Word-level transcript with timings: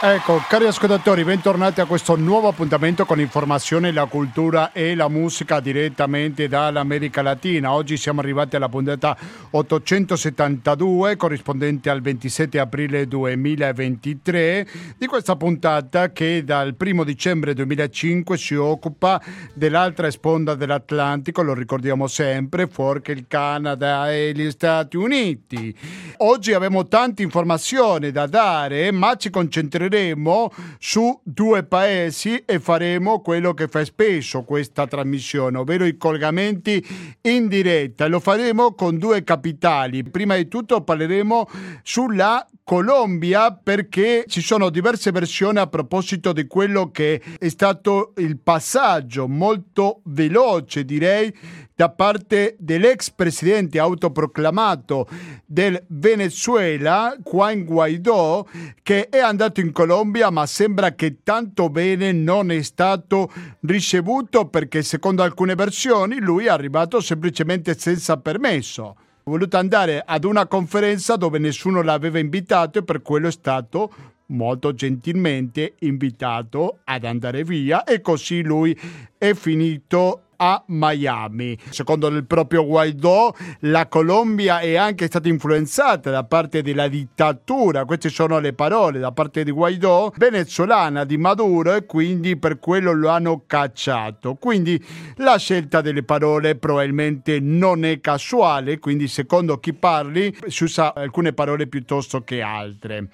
Ecco, 0.00 0.40
cari 0.48 0.64
ascoltatori, 0.64 1.24
bentornati 1.24 1.80
a 1.80 1.84
questo 1.84 2.14
nuovo 2.14 2.46
appuntamento 2.46 3.04
con 3.04 3.18
informazione, 3.18 3.90
la 3.90 4.04
cultura 4.04 4.70
e 4.70 4.94
la 4.94 5.08
musica 5.08 5.58
direttamente 5.58 6.46
dall'America 6.46 7.20
Latina. 7.20 7.72
Oggi 7.72 7.96
siamo 7.96 8.20
arrivati 8.20 8.54
alla 8.54 8.68
puntata 8.68 9.16
872, 9.50 11.16
corrispondente 11.16 11.90
al 11.90 12.00
27 12.00 12.60
aprile 12.60 13.08
2023, 13.08 14.68
di 14.96 15.06
questa 15.06 15.34
puntata 15.34 16.12
che 16.12 16.44
dal 16.44 16.76
1 16.78 17.02
dicembre 17.02 17.52
2005 17.54 18.38
si 18.38 18.54
occupa 18.54 19.20
dell'altra 19.52 20.08
sponda 20.12 20.54
dell'Atlantico, 20.54 21.42
lo 21.42 21.54
ricordiamo 21.54 22.06
sempre, 22.06 22.68
fuori 22.68 23.00
che 23.02 23.10
il 23.10 23.24
Canada 23.26 24.14
e 24.14 24.30
gli 24.32 24.48
Stati 24.52 24.96
Uniti. 24.96 25.76
Oggi 26.18 26.52
abbiamo 26.52 26.86
tante 26.86 27.24
informazioni 27.24 28.12
da 28.12 28.28
dare, 28.28 28.92
ma 28.92 29.16
ci 29.16 29.28
concentreremo 29.28 29.86
concentreremo 29.98 30.52
su 30.78 31.20
due 31.24 31.64
paesi 31.64 32.42
e 32.44 32.60
faremo 32.60 33.20
quello 33.20 33.54
che 33.54 33.68
fa 33.68 33.84
spesso 33.84 34.42
questa 34.44 34.86
trasmissione, 34.86 35.58
ovvero 35.58 35.84
i 35.84 35.96
collegamenti 35.96 36.84
in 37.22 37.48
diretta. 37.48 38.06
Lo 38.06 38.20
faremo 38.20 38.74
con 38.74 38.98
due 38.98 39.24
capitali. 39.24 40.04
Prima 40.04 40.36
di 40.36 40.48
tutto 40.48 40.82
parleremo 40.82 41.48
sulla 41.82 42.46
Colombia 42.62 43.52
perché 43.54 44.24
ci 44.26 44.40
sono 44.40 44.68
diverse 44.68 45.10
versioni 45.10 45.58
a 45.58 45.66
proposito 45.66 46.32
di 46.32 46.46
quello 46.46 46.90
che 46.90 47.20
è 47.38 47.48
stato 47.48 48.12
il 48.18 48.38
passaggio 48.38 49.26
molto 49.26 50.02
veloce, 50.04 50.84
direi, 50.84 51.34
da 51.78 51.90
parte 51.90 52.56
dell'ex 52.58 53.10
presidente 53.10 53.78
autoproclamato 53.78 55.06
del 55.46 55.80
Venezuela, 55.86 57.16
Juan 57.22 57.64
Guaidó, 57.64 58.48
che 58.82 59.08
è 59.08 59.20
andato 59.20 59.60
in 59.60 59.70
Colombia 59.70 60.28
ma 60.30 60.44
sembra 60.44 60.96
che 60.96 61.18
tanto 61.22 61.70
bene 61.70 62.10
non 62.10 62.50
è 62.50 62.62
stato 62.62 63.30
ricevuto 63.60 64.46
perché 64.46 64.82
secondo 64.82 65.22
alcune 65.22 65.54
versioni 65.54 66.18
lui 66.18 66.46
è 66.46 66.48
arrivato 66.48 67.00
semplicemente 67.00 67.78
senza 67.78 68.16
permesso. 68.16 68.96
Voluto 69.22 69.56
andare 69.56 70.02
ad 70.04 70.24
una 70.24 70.48
conferenza 70.48 71.14
dove 71.14 71.38
nessuno 71.38 71.82
l'aveva 71.82 72.18
invitato 72.18 72.80
e 72.80 72.82
per 72.82 73.02
quello 73.02 73.28
è 73.28 73.32
stato 73.32 73.92
molto 74.30 74.74
gentilmente 74.74 75.74
invitato 75.80 76.80
ad 76.82 77.04
andare 77.04 77.44
via 77.44 77.84
e 77.84 78.00
così 78.00 78.42
lui 78.42 78.76
è 79.16 79.32
finito 79.34 80.22
a 80.40 80.62
Miami. 80.66 81.58
Secondo 81.70 82.08
il 82.08 82.24
proprio 82.24 82.64
Guaidó, 82.64 83.34
la 83.60 83.86
Colombia 83.88 84.60
è 84.60 84.76
anche 84.76 85.06
stata 85.06 85.28
influenzata 85.28 86.10
da 86.10 86.24
parte 86.24 86.62
della 86.62 86.88
dittatura, 86.88 87.84
queste 87.84 88.08
sono 88.08 88.38
le 88.38 88.52
parole 88.52 88.98
da 88.98 89.12
parte 89.12 89.44
di 89.44 89.50
Guaidó, 89.50 90.12
venezuelana 90.16 91.04
di 91.04 91.16
Maduro 91.16 91.74
e 91.74 91.86
quindi 91.86 92.36
per 92.36 92.58
quello 92.58 92.92
lo 92.92 93.08
hanno 93.08 93.42
cacciato. 93.46 94.34
Quindi 94.34 94.82
la 95.16 95.36
scelta 95.38 95.80
delle 95.80 96.02
parole 96.02 96.56
probabilmente 96.56 97.40
non 97.40 97.84
è 97.84 98.00
casuale, 98.00 98.78
quindi 98.78 99.08
secondo 99.08 99.58
chi 99.58 99.72
parli 99.72 100.36
si 100.46 100.64
usa 100.64 100.94
alcune 100.94 101.32
parole 101.32 101.66
piuttosto 101.66 102.22
che 102.22 102.40
altre. 102.42 103.08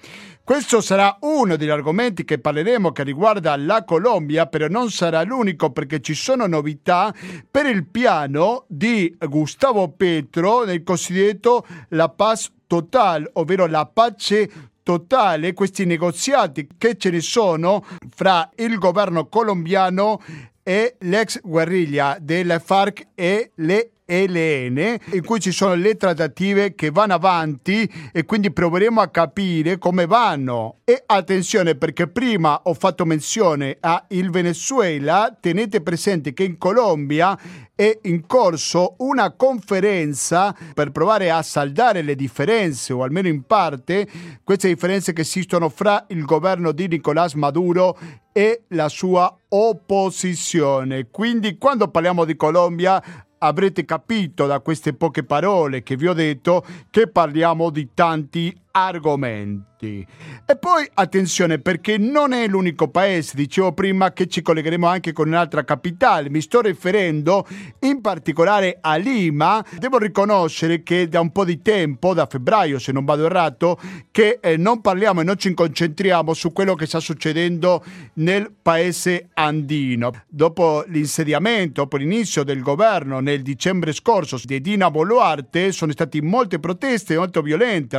Questo 0.45 0.79
sarà 0.79 1.17
uno 1.21 1.55
degli 1.55 1.69
argomenti 1.69 2.23
che 2.23 2.37
parleremo 2.37 2.91
che 2.91 3.01
riguarda 3.01 3.57
la 3.57 3.83
Colombia, 3.83 4.45
però 4.45 4.67
non 4.67 4.91
sarà 4.91 5.23
l'unico 5.23 5.71
perché 5.71 6.01
ci 6.01 6.13
sono 6.13 6.45
novità 6.45 7.11
per 7.49 7.65
il 7.65 7.87
piano 7.87 8.65
di 8.67 9.17
Gustavo 9.27 9.89
Petro 9.89 10.63
nel 10.63 10.83
cosiddetto 10.83 11.65
La 11.89 12.09
Paz 12.09 12.51
Total, 12.67 13.27
ovvero 13.33 13.65
la 13.65 13.87
pace 13.87 14.47
totale, 14.83 15.53
questi 15.53 15.83
negoziati 15.83 16.67
che 16.77 16.95
ce 16.95 17.09
ne 17.09 17.21
sono 17.21 17.83
fra 18.15 18.47
il 18.57 18.77
governo 18.77 19.27
colombiano 19.27 20.21
e 20.61 20.97
l'ex 20.99 21.39
guerriglia 21.41 22.17
delle 22.21 22.59
FARC 22.59 23.07
e 23.15 23.49
le 23.55 23.94
ELN 24.05 24.97
in 25.13 25.23
cui 25.23 25.39
ci 25.39 25.51
sono 25.51 25.73
le 25.73 25.95
trattative 25.95 26.75
che 26.75 26.91
vanno 26.91 27.15
avanti 27.15 27.89
e 28.11 28.25
quindi 28.25 28.51
proveremo 28.51 29.01
a 29.01 29.09
capire 29.09 29.77
come 29.77 30.05
vanno. 30.05 30.79
E 30.83 31.03
attenzione 31.05 31.75
perché 31.75 32.07
prima 32.07 32.61
ho 32.63 32.73
fatto 32.73 33.05
menzione 33.05 33.77
a 33.79 34.05
il 34.09 34.29
Venezuela, 34.29 35.35
tenete 35.39 35.81
presente 35.81 36.33
che 36.33 36.43
in 36.43 36.57
Colombia 36.57 37.37
è 37.75 37.99
in 38.03 38.25
corso 38.25 38.95
una 38.99 39.33
conferenza 39.33 40.55
per 40.73 40.91
provare 40.91 41.29
a 41.29 41.41
saldare 41.41 42.01
le 42.03 42.15
differenze 42.15 42.93
o 42.93 43.03
almeno 43.03 43.27
in 43.27 43.43
parte 43.43 44.07
queste 44.43 44.69
differenze 44.69 45.11
che 45.11 45.21
esistono 45.21 45.67
fra 45.69 46.05
il 46.09 46.23
governo 46.23 46.71
di 46.71 46.87
Nicolás 46.87 47.33
Maduro 47.33 47.97
e 48.31 48.63
la 48.69 48.87
sua 48.87 49.33
opposizione. 49.49 51.09
Quindi 51.09 51.57
quando 51.57 51.89
parliamo 51.89 52.23
di 52.23 52.35
Colombia 52.35 53.01
avrete 53.47 53.85
capito 53.85 54.45
da 54.45 54.59
queste 54.59 54.93
poche 54.93 55.23
parole 55.23 55.83
che 55.83 55.95
vi 55.95 56.07
ho 56.07 56.13
detto 56.13 56.65
che 56.89 57.07
parliamo 57.07 57.69
di 57.69 57.89
tanti 57.93 58.55
argomenti. 58.75 60.05
E 60.45 60.57
poi 60.57 60.89
attenzione 60.93 61.59
perché 61.59 61.97
non 61.97 62.33
è 62.33 62.47
l'unico 62.47 62.89
paese, 62.89 63.33
dicevo 63.35 63.73
prima, 63.73 64.11
che 64.11 64.27
ci 64.27 64.41
collegheremo 64.41 64.87
anche 64.87 65.13
con 65.13 65.27
un'altra 65.27 65.63
capitale. 65.63 66.29
Mi 66.29 66.41
sto 66.41 66.61
riferendo 66.61 67.47
in 67.81 68.01
particolare 68.01 68.77
a 68.81 68.95
Lima. 68.95 69.63
Devo 69.77 69.97
riconoscere 69.97 70.83
che 70.83 71.07
da 71.07 71.19
un 71.19 71.31
po' 71.31 71.45
di 71.45 71.61
tempo, 71.61 72.13
da 72.13 72.25
febbraio 72.25 72.79
se 72.79 72.91
non 72.91 73.05
vado 73.05 73.25
errato, 73.25 73.79
che 74.11 74.39
eh, 74.41 74.57
non 74.57 74.81
parliamo 74.81 75.21
e 75.21 75.23
non 75.23 75.37
ci 75.37 75.53
concentriamo 75.53 76.33
su 76.33 76.51
quello 76.51 76.75
che 76.75 76.85
sta 76.85 76.99
succedendo 76.99 77.83
nel 78.15 78.51
paese 78.61 79.29
andino. 79.33 80.11
Dopo 80.27 80.83
l'insediamento, 80.87 81.81
dopo 81.81 81.97
l'inizio 81.97 82.43
del 82.43 82.61
governo 82.61 83.19
nel 83.19 83.41
dicembre 83.41 83.93
scorso 83.93 84.39
di 84.43 84.59
Dina 84.61 84.89
Boluarte, 84.91 85.71
sono 85.71 85.91
state 85.91 86.21
molte 86.21 86.59
proteste 86.59 87.17
molto 87.17 87.41
violente, 87.41 87.97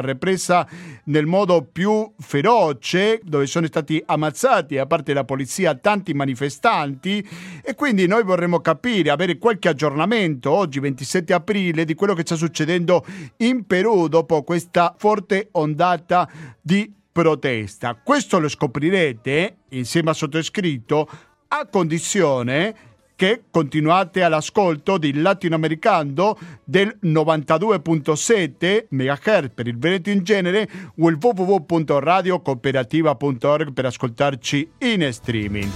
nel 1.04 1.27
modo 1.27 1.62
più 1.71 2.12
feroce, 2.19 3.21
dove 3.22 3.47
sono 3.47 3.66
stati 3.66 4.03
ammazzati 4.04 4.78
a 4.78 4.87
parte 4.87 5.12
la 5.12 5.25
polizia 5.25 5.75
tanti 5.75 6.15
manifestanti 6.15 7.27
e 7.62 7.75
quindi 7.75 8.06
noi 8.06 8.25
vorremmo 8.25 8.60
capire, 8.60 9.10
avere 9.10 9.38
qualche 9.38 9.69
aggiornamento 9.69 10.50
oggi 10.50 10.81
27 10.81 11.32
aprile 11.32 11.84
di 11.84 11.94
quello 11.94 12.15
che 12.15 12.22
sta 12.22 12.37
succedendo 12.37 13.04
in 13.38 13.66
Perù 13.66 14.09
dopo 14.09 14.43
questa 14.43 14.94
forte 14.97 15.49
ondata 15.53 16.28
di 16.60 16.93
protesta. 17.10 17.94
Questo 18.03 18.38
lo 18.38 18.48
scoprirete 18.48 19.56
insieme 19.71 20.10
a 20.10 20.15
sottoscritto 20.15 21.09
a 21.48 21.66
condizione 21.66 22.96
che 23.16 23.43
continuate 23.50 24.22
all'ascolto 24.22 24.99
di 24.99 25.15
latinoamericano 25.15 26.38
del 26.62 26.99
92.7 27.03 28.84
MHz 28.91 29.50
per 29.54 29.66
il 29.66 29.78
Veneto 29.78 30.10
in 30.10 30.22
genere 30.22 30.69
o 30.99 31.09
il 31.09 31.19
www.radiocooperativa.org 31.21 33.72
per 33.72 33.87
ascoltarci 33.87 34.71
in 34.78 35.09
streaming. 35.10 35.71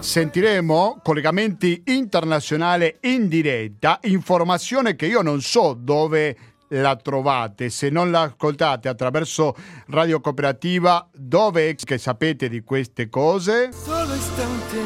Sentiremo 0.00 1.00
collegamenti 1.02 1.82
internazionali 1.86 2.96
in 3.02 3.28
diretta, 3.28 4.00
informazione 4.02 4.96
che 4.96 5.06
io 5.06 5.22
non 5.22 5.40
so 5.40 5.74
dove 5.78 6.36
la 6.70 6.96
trovate. 6.96 7.70
Se 7.70 7.88
non 7.88 8.10
la 8.10 8.22
ascoltate 8.22 8.88
attraverso 8.88 9.54
Radio 9.86 10.20
Cooperativa, 10.20 11.08
dove 11.12 11.68
è 11.68 11.74
che 11.74 11.98
sapete 11.98 12.48
di 12.48 12.62
queste 12.62 13.08
cose? 13.08 13.70
Solo 13.72 14.14
istante. 14.14 14.78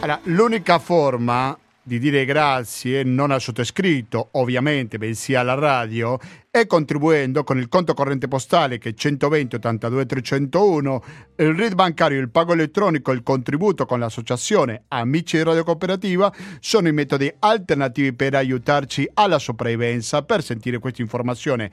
Allora, 0.00 0.20
l'unica 0.24 0.78
forma 0.78 1.56
di 1.90 1.98
dire 1.98 2.24
grazie 2.24 3.02
non 3.02 3.32
al 3.32 3.40
sottoscritto, 3.40 4.28
ovviamente, 4.34 4.96
bensì 4.96 5.34
alla 5.34 5.54
radio, 5.54 6.20
e 6.48 6.68
contribuendo 6.68 7.42
con 7.42 7.58
il 7.58 7.68
conto 7.68 7.94
corrente 7.94 8.28
postale 8.28 8.78
che 8.78 8.90
è 8.90 8.94
120 8.94 9.56
82 9.56 10.06
301, 10.06 11.04
il 11.38 11.52
RID 11.52 11.74
bancario, 11.74 12.20
il 12.20 12.30
pago 12.30 12.52
elettronico 12.52 13.10
il 13.10 13.24
contributo 13.24 13.86
con 13.86 13.98
l'associazione 13.98 14.84
Amici 14.86 15.38
di 15.38 15.42
Radio 15.42 15.64
Cooperativa 15.64 16.32
sono 16.60 16.86
i 16.86 16.92
metodi 16.92 17.32
alternativi 17.40 18.12
per 18.12 18.36
aiutarci 18.36 19.10
alla 19.14 19.40
sopravvivenza, 19.40 20.22
per 20.22 20.44
sentire 20.44 20.78
questa 20.78 21.02
informazione 21.02 21.72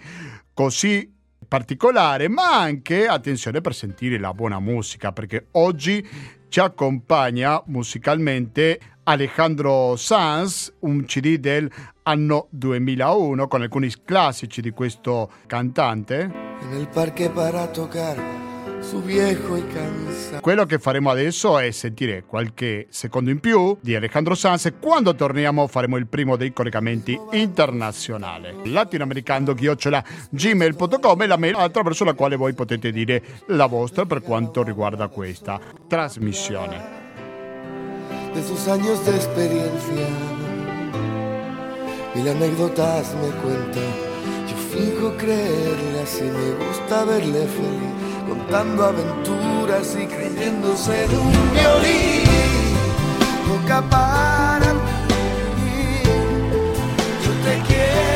così 0.51 1.13
particolare, 1.47 2.27
ma 2.27 2.59
anche, 2.59 3.05
attenzione, 3.05 3.61
per 3.61 3.75
sentire 3.75 4.17
la 4.17 4.33
buona 4.33 4.59
musica, 4.59 5.11
perché 5.11 5.45
oggi 5.51 6.35
ci 6.49 6.59
accompagna 6.59 7.61
musicalmente 7.67 8.79
Alejandro 9.09 9.95
Sanz, 9.95 10.73
un 10.79 11.05
CD 11.05 11.37
del 11.37 11.71
anno 12.03 12.47
2001 12.49 13.47
con 13.47 13.61
alcuni 13.61 13.89
classici 14.03 14.59
di 14.59 14.71
questo 14.71 15.31
cantante. 15.45 16.29
Nel 16.69 16.89
parque 16.89 17.29
para 17.29 17.67
tocar 17.67 18.21
su 18.81 19.01
viejo 19.01 19.55
e 19.55 19.65
cansato. 19.67 20.41
Quello 20.41 20.65
che 20.65 20.77
faremo 20.77 21.09
adesso 21.09 21.57
è 21.57 21.71
sentire 21.71 22.25
qualche 22.25 22.87
secondo 22.89 23.29
in 23.29 23.39
più 23.39 23.77
di 23.79 23.95
Alejandro 23.95 24.35
Sanz 24.35 24.65
e 24.65 24.73
quando 24.77 25.15
torniamo 25.15 25.67
faremo 25.67 25.95
il 25.95 26.07
primo 26.07 26.35
dei 26.35 26.51
collegamenti 26.51 27.17
internazionali. 27.31 28.69
Latinoamericando-gmail.com 28.69 31.21
è 31.21 31.27
la 31.27 31.37
mail 31.37 31.55
attraverso 31.55 32.03
la 32.03 32.13
quale 32.13 32.35
voi 32.35 32.53
potete 32.53 32.91
dire 32.91 33.23
la 33.47 33.67
vostra 33.67 34.05
per 34.05 34.21
quanto 34.21 34.63
riguarda 34.63 35.07
questa 35.07 35.61
trasmissione. 35.87 37.06
De 38.37 38.47
sus 38.47 38.67
años 38.67 39.03
de 39.03 39.15
experiencia 39.15 40.07
y 42.13 42.29
anécdotas 42.29 43.15
me 43.15 43.29
cuenta. 43.41 43.79
Yo 44.47 44.55
fijo 44.71 45.17
creerle 45.17 46.01
así, 46.03 46.21
me 46.21 46.67
gusta 46.67 47.03
verle 47.05 47.47
feliz 47.47 47.93
contando 48.29 48.85
aventuras 48.85 49.97
y 49.99 50.05
creyéndose 50.05 51.05
en 51.05 51.11
un 51.17 51.31
violín. 51.51 52.27
Toca 53.47 53.81
para 53.89 54.71
mí, 54.75 56.03
yo 57.23 57.31
te 57.43 57.67
quiero 57.67 58.06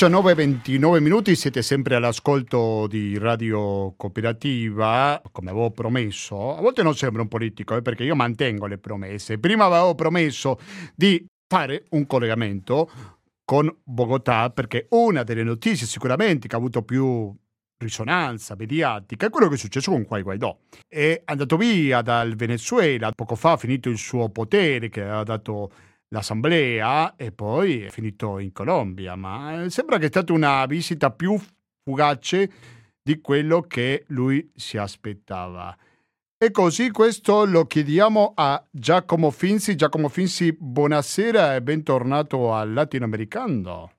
19-29 0.00 0.98
minuti, 0.98 1.36
siete 1.36 1.60
sempre 1.60 1.94
all'ascolto 1.94 2.86
di 2.86 3.18
Radio 3.18 3.92
Cooperativa, 3.98 5.20
come 5.30 5.50
avevo 5.50 5.72
promesso. 5.72 6.56
A 6.56 6.62
volte 6.62 6.82
non 6.82 6.96
sembra 6.96 7.20
un 7.20 7.28
politico, 7.28 7.76
eh, 7.76 7.82
perché 7.82 8.04
io 8.04 8.14
mantengo 8.14 8.64
le 8.64 8.78
promesse. 8.78 9.38
Prima 9.38 9.66
avevo 9.66 9.94
promesso 9.94 10.58
di 10.94 11.22
fare 11.46 11.84
un 11.90 12.06
collegamento 12.06 12.90
con 13.44 13.70
Bogotà, 13.84 14.48
perché 14.48 14.86
una 14.88 15.22
delle 15.22 15.42
notizie 15.42 15.86
sicuramente 15.86 16.48
che 16.48 16.54
ha 16.54 16.58
avuto 16.58 16.82
più 16.82 17.36
risonanza 17.76 18.54
mediatica 18.56 19.26
è 19.26 19.30
quello 19.30 19.48
che 19.48 19.56
è 19.56 19.58
successo 19.58 19.90
con 19.90 20.06
Juan 20.08 20.22
Guaidó. 20.22 20.60
È 20.88 21.20
andato 21.26 21.58
via 21.58 22.00
dal 22.00 22.36
Venezuela, 22.36 23.12
poco 23.12 23.34
fa 23.34 23.52
ha 23.52 23.56
finito 23.58 23.90
il 23.90 23.98
suo 23.98 24.30
potere 24.30 24.88
che 24.88 25.02
aveva 25.02 25.24
dato 25.24 25.70
l'assemblea 26.10 27.16
e 27.16 27.32
poi 27.32 27.84
è 27.84 27.90
finito 27.90 28.38
in 28.38 28.52
Colombia, 28.52 29.16
ma 29.16 29.62
eh, 29.62 29.70
sembra 29.70 29.98
che 29.98 30.06
è 30.06 30.08
stata 30.08 30.32
una 30.32 30.64
visita 30.66 31.10
più 31.10 31.38
fugace 31.82 32.50
di 33.02 33.20
quello 33.20 33.62
che 33.62 34.04
lui 34.08 34.50
si 34.54 34.76
aspettava. 34.76 35.76
E 36.42 36.50
così 36.50 36.90
questo 36.90 37.44
lo 37.44 37.66
chiediamo 37.66 38.32
a 38.34 38.64
Giacomo 38.70 39.30
Finzi. 39.30 39.76
Giacomo 39.76 40.08
Finzi, 40.08 40.56
buonasera 40.58 41.54
e 41.54 41.62
bentornato 41.62 42.54
al 42.54 42.72
Latinoamericano. 42.72 43.92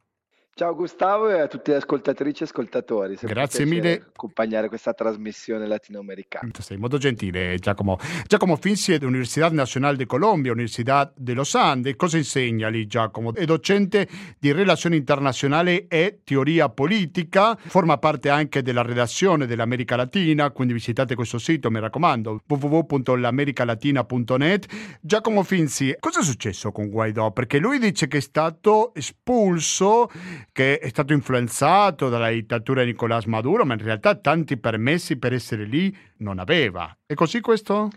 Ciao 0.61 0.75
Gustavo 0.75 1.27
e 1.27 1.39
a 1.39 1.47
tutte 1.47 1.71
le 1.71 1.77
ascoltatrici 1.77 2.43
e 2.43 2.45
ascoltatori. 2.45 3.17
Sempre 3.17 3.33
Grazie 3.33 3.65
mille. 3.65 4.09
accompagnare 4.13 4.67
questa 4.67 4.93
trasmissione 4.93 5.65
latinoamericana. 5.65 6.51
Sei 6.59 6.77
molto 6.77 6.99
gentile, 6.99 7.57
Giacomo. 7.57 7.97
Giacomo 8.27 8.55
Finzi 8.57 8.93
è 8.93 8.99
dell'Università 8.99 9.49
Nazionale 9.49 9.97
di 9.97 10.05
Colombia, 10.05 10.51
Università 10.51 11.11
de 11.15 11.33
Los 11.33 11.55
Andes. 11.55 11.95
Cosa 11.95 12.17
insegna 12.17 12.67
lì, 12.67 12.85
Giacomo? 12.85 13.33
È 13.33 13.43
docente 13.43 14.07
di 14.37 14.51
relazioni 14.51 14.97
internazionali 14.97 15.87
e 15.87 16.19
teoria 16.23 16.69
politica. 16.69 17.57
Forma 17.57 17.97
parte 17.97 18.29
anche 18.29 18.61
della 18.61 18.83
redazione 18.83 19.47
dell'America 19.47 19.95
Latina, 19.95 20.51
quindi 20.51 20.73
visitate 20.73 21.15
questo 21.15 21.39
sito, 21.39 21.71
mi 21.71 21.79
raccomando, 21.79 22.39
www.l'americalatina.net. 22.47 24.67
Giacomo 25.01 25.41
Finzi, 25.41 25.95
cosa 25.99 26.19
è 26.19 26.23
successo 26.23 26.71
con 26.71 26.87
Guaidó? 26.87 27.31
Perché 27.31 27.57
lui 27.57 27.79
dice 27.79 28.07
che 28.07 28.17
è 28.17 28.21
stato 28.21 28.93
espulso, 28.93 30.07
che 30.51 30.79
è 30.79 30.89
stato 30.89 31.13
influenzato 31.13 32.09
dalla 32.09 32.29
dittatura 32.29 32.81
di 32.81 32.91
Nicolás 32.91 33.25
Maduro, 33.25 33.65
ma 33.65 33.73
in 33.73 33.83
realtà 33.83 34.15
tanti 34.15 34.57
permessi 34.57 35.17
per 35.17 35.33
essere 35.33 35.63
lì 35.65 35.95
non 36.17 36.39
aveva. 36.39 36.95
È 37.05 37.13
così 37.13 37.39
questo? 37.39 37.89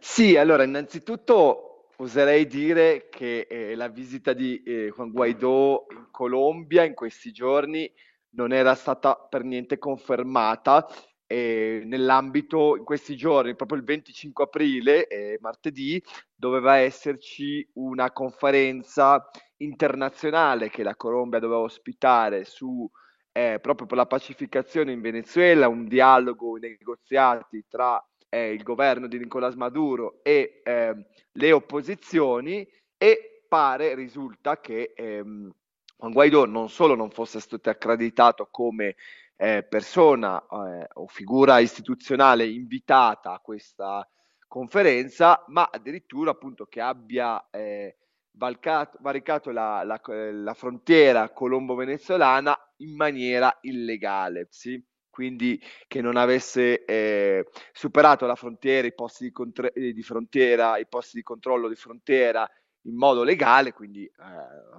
Sì, 0.00 0.36
allora 0.36 0.62
innanzitutto 0.62 1.92
oserei 1.98 2.46
dire 2.46 3.08
che 3.10 3.46
eh, 3.48 3.74
la 3.74 3.88
visita 3.88 4.32
di 4.32 4.62
eh, 4.62 4.92
Juan 4.94 5.10
Guaidó 5.10 5.86
in 5.90 6.08
Colombia 6.10 6.84
in 6.84 6.94
questi 6.94 7.32
giorni 7.32 7.90
non 8.30 8.52
era 8.52 8.74
stata 8.74 9.16
per 9.16 9.44
niente 9.44 9.78
confermata. 9.78 10.86
eh, 11.28 11.82
nell'ambito, 11.84 12.76
in 12.76 12.84
questi 12.84 13.16
giorni, 13.16 13.56
proprio 13.56 13.78
il 13.78 13.84
25 13.84 14.44
aprile, 14.44 15.08
eh, 15.08 15.38
martedì, 15.40 16.00
doveva 16.32 16.76
esserci 16.76 17.68
una 17.74 18.12
conferenza 18.12 19.28
internazionale 19.58 20.70
che 20.70 20.82
la 20.82 20.96
Colombia 20.96 21.38
doveva 21.38 21.60
ospitare 21.60 22.44
su 22.44 22.88
eh, 23.32 23.58
proprio 23.60 23.86
per 23.86 23.98
la 23.98 24.06
pacificazione 24.06 24.92
in 24.92 25.00
Venezuela, 25.00 25.68
un 25.68 25.86
dialogo, 25.86 26.56
negoziati 26.56 27.64
tra 27.68 28.02
eh, 28.30 28.52
il 28.52 28.62
governo 28.62 29.06
di 29.06 29.18
Nicolás 29.18 29.54
Maduro 29.54 30.20
e 30.22 30.62
ehm, 30.64 31.04
le 31.32 31.52
opposizioni 31.52 32.66
e 32.96 33.44
pare, 33.46 33.94
risulta 33.94 34.58
che 34.58 34.92
ehm, 34.96 35.52
Juan 35.98 36.12
Guaidó 36.12 36.46
non 36.46 36.68
solo 36.68 36.94
non 36.94 37.10
fosse 37.10 37.40
stato 37.40 37.70
accreditato 37.70 38.48
come 38.50 38.96
eh, 39.36 39.62
persona 39.68 40.40
eh, 40.40 40.88
o 40.94 41.06
figura 41.06 41.58
istituzionale 41.58 42.46
invitata 42.46 43.32
a 43.32 43.40
questa 43.40 44.06
conferenza, 44.46 45.44
ma 45.48 45.68
addirittura 45.70 46.30
appunto 46.30 46.66
che 46.66 46.80
abbia 46.80 47.48
eh, 47.50 47.96
valcato- 48.36 48.98
varicato 49.00 49.50
la, 49.50 49.82
la- 49.84 50.00
la 50.32 50.54
frontiera 50.54 51.30
colombo-venezuelana 51.30 52.56
in 52.78 52.94
maniera 52.94 53.56
illegale, 53.62 54.46
sì? 54.50 54.82
Quindi 55.08 55.58
che 55.86 56.02
non 56.02 56.16
avesse 56.16 56.84
eh, 56.84 57.46
superato 57.72 58.26
la 58.26 58.34
frontiera, 58.34 58.86
i 58.86 58.94
posti 58.94 59.24
di, 59.24 59.32
contre- 59.32 59.72
eh, 59.72 59.92
di 59.94 60.02
frontiera, 60.02 60.76
i 60.76 60.86
posti 60.86 61.16
di 61.16 61.22
controllo 61.22 61.68
di 61.68 61.74
frontiera 61.74 62.46
in 62.82 62.96
modo 62.96 63.22
legale, 63.24 63.72
quindi 63.72 64.04
eh, 64.04 64.12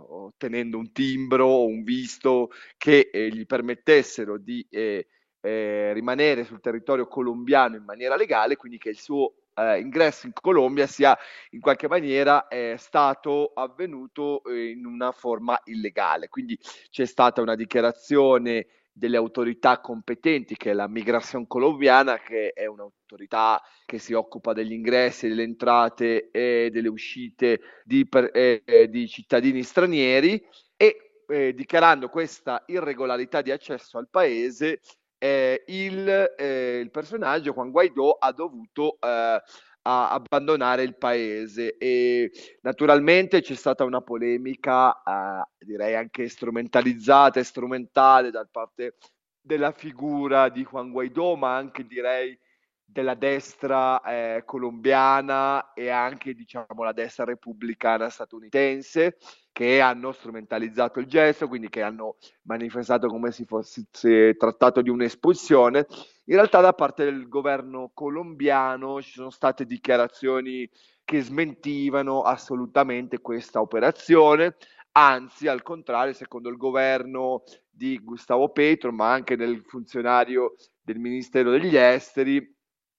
ottenendo 0.10 0.78
un 0.78 0.92
timbro 0.92 1.46
o 1.48 1.66
un 1.66 1.84
visto 1.84 2.50
che 2.78 3.10
eh, 3.12 3.30
gli 3.30 3.46
permettessero 3.46 4.38
di 4.38 4.66
eh, 4.70 5.08
eh, 5.42 5.94
rimanere 5.94 6.44
sul 6.44 6.62
territorio 6.62 7.08
colombiano 7.08 7.76
in 7.76 7.84
maniera 7.84 8.16
legale, 8.16 8.56
quindi 8.56 8.78
che 8.78 8.90
il 8.90 9.00
suo 9.00 9.34
eh, 9.58 9.80
ingresso 9.80 10.28
in 10.28 10.34
Colombia 10.34 10.88
sia 10.88 11.18
in 11.52 11.60
qualche 11.60 11.88
maniera 11.88 12.48
eh, 12.48 12.76
stato 12.78 13.52
avvenuto 13.54 14.44
eh, 14.44 14.70
in 14.70 14.86
una 14.86 15.12
forma 15.12 15.60
illegale. 15.66 16.30
Quindi 16.30 16.58
c'è 16.90 17.06
stata 17.06 17.42
una 17.42 17.56
dichiarazione 17.56 18.68
delle 18.92 19.18
autorità 19.18 19.80
competenti, 19.80 20.56
che 20.56 20.72
è 20.72 20.74
la 20.74 20.88
Migrazione 20.88 21.46
colombiana, 21.48 22.18
che 22.18 22.52
è 22.54 22.66
un'autorità 22.66 23.62
che 23.86 24.00
si 24.00 24.14
occupa 24.14 24.54
degli 24.54 24.72
ingressi, 24.72 25.28
delle 25.28 25.44
entrate 25.44 26.32
e 26.32 26.70
delle 26.72 26.88
uscite 26.88 27.60
di, 27.84 28.08
per- 28.08 28.32
di 28.90 29.08
cittadini 29.08 29.62
stranieri 29.62 30.44
e 30.76 31.08
eh, 31.28 31.54
dichiarando 31.54 32.10
questa 32.10 32.64
irregolarità 32.68 33.42
di 33.42 33.52
accesso 33.52 33.98
al 33.98 34.08
paese, 34.10 34.80
eh, 35.18 35.64
il, 35.68 36.34
eh, 36.38 36.80
il 36.80 36.92
personaggio 36.92 37.54
Juan 37.54 37.72
Guaidó 37.72 38.12
ha 38.12 38.32
dovuto 38.32 38.98
eh, 39.00 39.42
abbandonare 39.82 40.84
il 40.84 40.98
paese 40.98 41.78
e 41.78 42.32
naturalmente 42.62 43.42
c'è 43.42 43.56
stata 43.56 43.84
una 43.86 44.02
polemica, 44.02 45.02
eh, 45.02 45.66
direi 45.66 45.96
anche 45.96 46.28
strumentalizzata 46.28 47.40
e 47.40 47.44
strumentale 47.44 48.32
da 48.32 48.46
parte 48.50 48.96
della 49.40 49.72
figura 49.72 50.50
di 50.50 50.64
Juan 50.64 50.92
Guaidó, 50.92 51.36
ma 51.36 51.56
anche 51.56 51.86
direi 51.86 52.38
della 52.90 53.16
destra 53.16 54.02
eh, 54.02 54.44
colombiana 54.46 55.74
e 55.74 55.90
anche 55.90 56.34
diciamo 56.34 56.84
la 56.84 56.94
destra 56.94 57.26
repubblicana 57.26 58.10
statunitense 58.10 59.18
che 59.52 59.82
hanno 59.82 60.14
strumentalizzato 60.14 61.00
il 61.00 61.08
gesto, 61.08 61.48
quindi 61.48 61.68
che 61.68 61.82
hanno 61.82 62.16
manifestato 62.44 63.08
come 63.08 63.32
se 63.32 63.44
fosse 63.44 64.36
trattato 64.38 64.82
di 64.82 64.90
un'espulsione. 64.90 65.86
In 66.26 66.36
realtà 66.36 66.62
da 66.62 66.74
parte 66.74 67.04
del 67.04 67.28
governo 67.28 67.92
colombiano 67.94 69.02
ci 69.02 69.12
sono 69.12 69.32
state 69.32 69.66
dichiarazioni 69.66 70.70
che 71.04 71.22
smentivano 71.22 72.22
assolutamente 72.22 73.20
questa 73.20 73.60
operazione. 73.60 74.56
Anzi, 74.94 75.48
al 75.48 75.62
contrario, 75.62 76.14
secondo 76.14 76.50
il 76.50 76.58
governo 76.58 77.44
di 77.70 78.00
Gustavo 78.00 78.50
Petro, 78.50 78.92
ma 78.92 79.12
anche 79.12 79.36
del 79.36 79.64
funzionario 79.66 80.56
del 80.82 81.00
Ministero 81.00 81.52
degli 81.52 81.76
Esteri, 81.76 82.57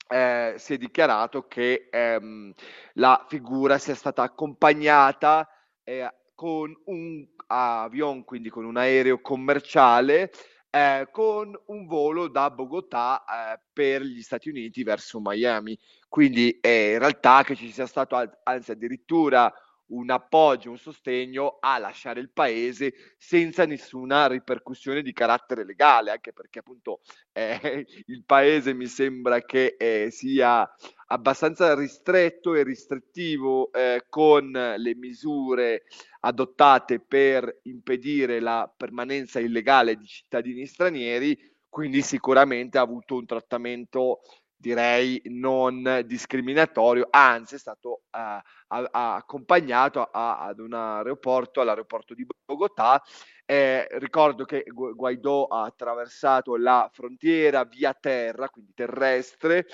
eh, 0.08 0.54
si 0.56 0.74
è 0.74 0.78
dichiarato 0.78 1.46
che 1.46 1.88
ehm, 1.90 2.52
la 2.94 3.24
figura 3.28 3.78
sia 3.78 3.94
stata 3.94 4.22
accompagnata 4.22 5.48
eh, 5.84 6.10
con 6.34 6.74
un 6.86 7.26
avion, 7.46 8.24
quindi 8.24 8.48
con 8.48 8.64
un 8.64 8.76
aereo 8.76 9.20
commerciale, 9.20 10.30
eh, 10.70 11.08
con 11.10 11.58
un 11.66 11.86
volo 11.86 12.28
da 12.28 12.50
Bogotà 12.50 13.24
eh, 13.24 13.60
per 13.72 14.02
gli 14.02 14.22
Stati 14.22 14.48
Uniti 14.48 14.82
verso 14.82 15.20
Miami. 15.20 15.78
Quindi 16.08 16.58
eh, 16.60 16.92
in 16.92 16.98
realtà 16.98 17.42
che 17.42 17.54
ci 17.54 17.70
sia 17.70 17.86
stato 17.86 18.16
anzi 18.44 18.70
addirittura 18.70 19.52
un 19.88 20.10
appoggio, 20.10 20.70
un 20.70 20.78
sostegno 20.78 21.58
a 21.60 21.78
lasciare 21.78 22.20
il 22.20 22.30
paese 22.30 22.92
senza 23.16 23.64
nessuna 23.64 24.26
ripercussione 24.26 25.02
di 25.02 25.12
carattere 25.12 25.64
legale, 25.64 26.10
anche 26.10 26.32
perché 26.32 26.58
appunto 26.60 27.00
eh, 27.32 27.86
il 28.06 28.24
paese 28.24 28.74
mi 28.74 28.86
sembra 28.86 29.40
che 29.40 29.76
eh, 29.78 30.10
sia 30.10 30.68
abbastanza 31.06 31.74
ristretto 31.74 32.54
e 32.54 32.64
restrittivo 32.64 33.72
eh, 33.72 34.04
con 34.08 34.50
le 34.50 34.94
misure 34.94 35.84
adottate 36.20 37.00
per 37.00 37.60
impedire 37.62 38.40
la 38.40 38.70
permanenza 38.74 39.38
illegale 39.40 39.96
di 39.96 40.06
cittadini 40.06 40.66
stranieri, 40.66 41.38
quindi 41.68 42.02
sicuramente 42.02 42.78
ha 42.78 42.82
avuto 42.82 43.16
un 43.16 43.26
trattamento 43.26 44.20
direi 44.58 45.20
non 45.26 46.02
discriminatorio, 46.04 47.06
anzi 47.10 47.54
è 47.54 47.58
stato 47.58 48.02
uh, 48.10 48.18
a, 48.18 48.42
a, 48.66 49.14
accompagnato 49.14 50.02
a, 50.02 50.40
ad 50.40 50.58
un 50.58 50.74
aeroporto, 50.74 51.60
all'aeroporto 51.60 52.12
di 52.14 52.26
Bogotà. 52.44 53.02
Eh, 53.46 53.86
ricordo 53.92 54.44
che 54.44 54.64
Guaidò 54.66 55.46
ha 55.46 55.62
attraversato 55.62 56.56
la 56.56 56.90
frontiera 56.92 57.64
via 57.64 57.94
terra, 57.94 58.50
quindi 58.50 58.72
terrestre, 58.74 59.66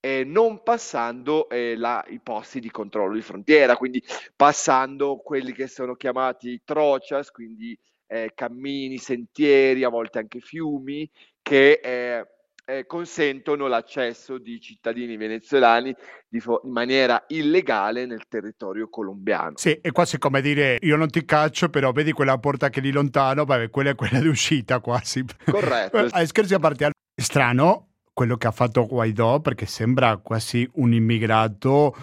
eh, 0.00 0.24
non 0.24 0.62
passando 0.64 1.48
eh, 1.48 1.76
la, 1.76 2.04
i 2.08 2.18
posti 2.20 2.58
di 2.58 2.70
controllo 2.70 3.14
di 3.14 3.22
frontiera, 3.22 3.76
quindi 3.76 4.02
passando 4.34 5.18
quelli 5.18 5.52
che 5.52 5.68
sono 5.68 5.94
chiamati 5.94 6.60
trocias, 6.64 7.30
quindi 7.30 7.78
eh, 8.08 8.32
cammini, 8.34 8.98
sentieri, 8.98 9.84
a 9.84 9.88
volte 9.88 10.18
anche 10.18 10.40
fiumi, 10.40 11.08
che 11.40 11.80
eh, 12.72 12.78
eh, 12.78 12.86
consentono 12.86 13.66
l'accesso 13.66 14.38
di 14.38 14.60
cittadini 14.60 15.16
venezuelani 15.16 15.94
di 16.26 16.40
fo- 16.40 16.62
in 16.64 16.70
maniera 16.70 17.24
illegale 17.28 18.06
nel 18.06 18.26
territorio 18.28 18.88
colombiano. 18.88 19.56
Sì, 19.56 19.78
è 19.80 19.90
quasi 19.92 20.18
come 20.18 20.40
dire 20.40 20.78
io 20.80 20.96
non 20.96 21.10
ti 21.10 21.24
caccio, 21.24 21.68
però 21.68 21.92
vedi 21.92 22.12
quella 22.12 22.38
porta 22.38 22.70
che 22.70 22.80
lì 22.80 22.90
lontano, 22.90 23.44
vabbè, 23.44 23.68
quella 23.70 23.90
è 23.90 23.94
quella 23.94 24.18
di 24.20 24.28
uscita 24.28 24.80
quasi. 24.80 25.24
Corretto. 25.44 25.98
eh, 25.98 26.26
scherzi 26.26 26.54
a 26.54 26.58
parte, 26.58 26.90
strano 27.14 27.88
quello 28.12 28.36
che 28.36 28.46
ha 28.46 28.52
fatto 28.52 28.86
Guaidò 28.86 29.40
perché 29.40 29.66
sembra 29.66 30.16
quasi 30.18 30.68
un 30.74 30.92
immigrato 30.92 31.94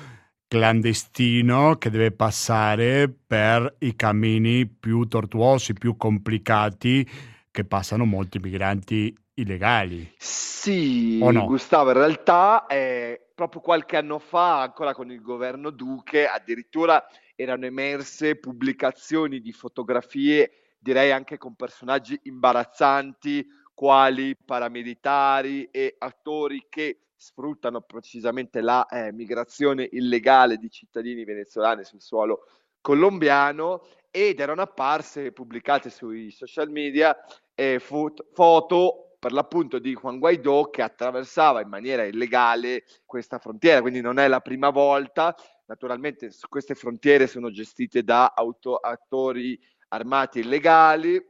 clandestino 0.47 1.75
che 1.77 1.91
deve 1.91 2.11
passare 2.11 3.07
per 3.09 3.75
i 3.79 3.95
cammini 3.95 4.65
più 4.65 5.05
tortuosi, 5.05 5.73
più 5.73 5.95
complicati 5.95 7.07
che 7.51 7.65
passano 7.65 8.05
molti 8.05 8.39
migranti 8.39 9.15
illegali. 9.41 10.13
Sì, 10.17 11.19
no? 11.19 11.45
Gustavo, 11.45 11.91
in 11.91 11.97
realtà 11.97 12.65
eh, 12.67 13.29
proprio 13.33 13.61
qualche 13.61 13.97
anno 13.97 14.19
fa, 14.19 14.61
ancora 14.61 14.93
con 14.93 15.11
il 15.11 15.21
governo 15.21 15.69
Duque, 15.69 16.27
addirittura 16.27 17.05
erano 17.35 17.65
emerse 17.65 18.35
pubblicazioni 18.35 19.39
di 19.39 19.53
fotografie, 19.53 20.75
direi 20.77 21.11
anche 21.11 21.37
con 21.37 21.55
personaggi 21.55 22.19
imbarazzanti, 22.23 23.47
quali 23.73 24.35
paramilitari 24.35 25.69
e 25.71 25.95
attori 25.97 26.65
che 26.67 27.03
sfruttano 27.15 27.81
precisamente 27.81 28.59
la 28.59 28.85
eh, 28.85 29.11
migrazione 29.13 29.87
illegale 29.91 30.57
di 30.57 30.69
cittadini 30.69 31.23
venezuelani 31.23 31.83
sul 31.83 32.01
suolo 32.01 32.45
colombiano 32.81 33.85
ed 34.11 34.39
erano 34.39 34.61
apparse 34.61 35.31
pubblicate 35.31 35.89
sui 35.89 36.31
social 36.31 36.69
media 36.69 37.15
eh, 37.55 37.79
fo- 37.79 38.13
foto 38.33 39.08
per 39.19 39.33
l'appunto 39.33 39.79
di 39.79 39.93
Juan 39.93 40.17
Guaidó 40.17 40.69
che 40.69 40.81
attraversava 40.81 41.61
in 41.61 41.67
maniera 41.67 42.05
illegale 42.05 42.85
questa 43.05 43.37
frontiera, 43.37 43.81
quindi 43.81 43.99
non 43.99 44.17
è 44.17 44.27
la 44.29 44.39
prima 44.39 44.69
volta. 44.69 45.35
Naturalmente 45.65 46.31
queste 46.47 46.73
frontiere 46.73 47.27
sono 47.27 47.51
gestite 47.51 48.01
da 48.03 48.33
auto- 48.35 48.77
attori 48.77 49.59
armati 49.89 50.39
illegali 50.39 51.21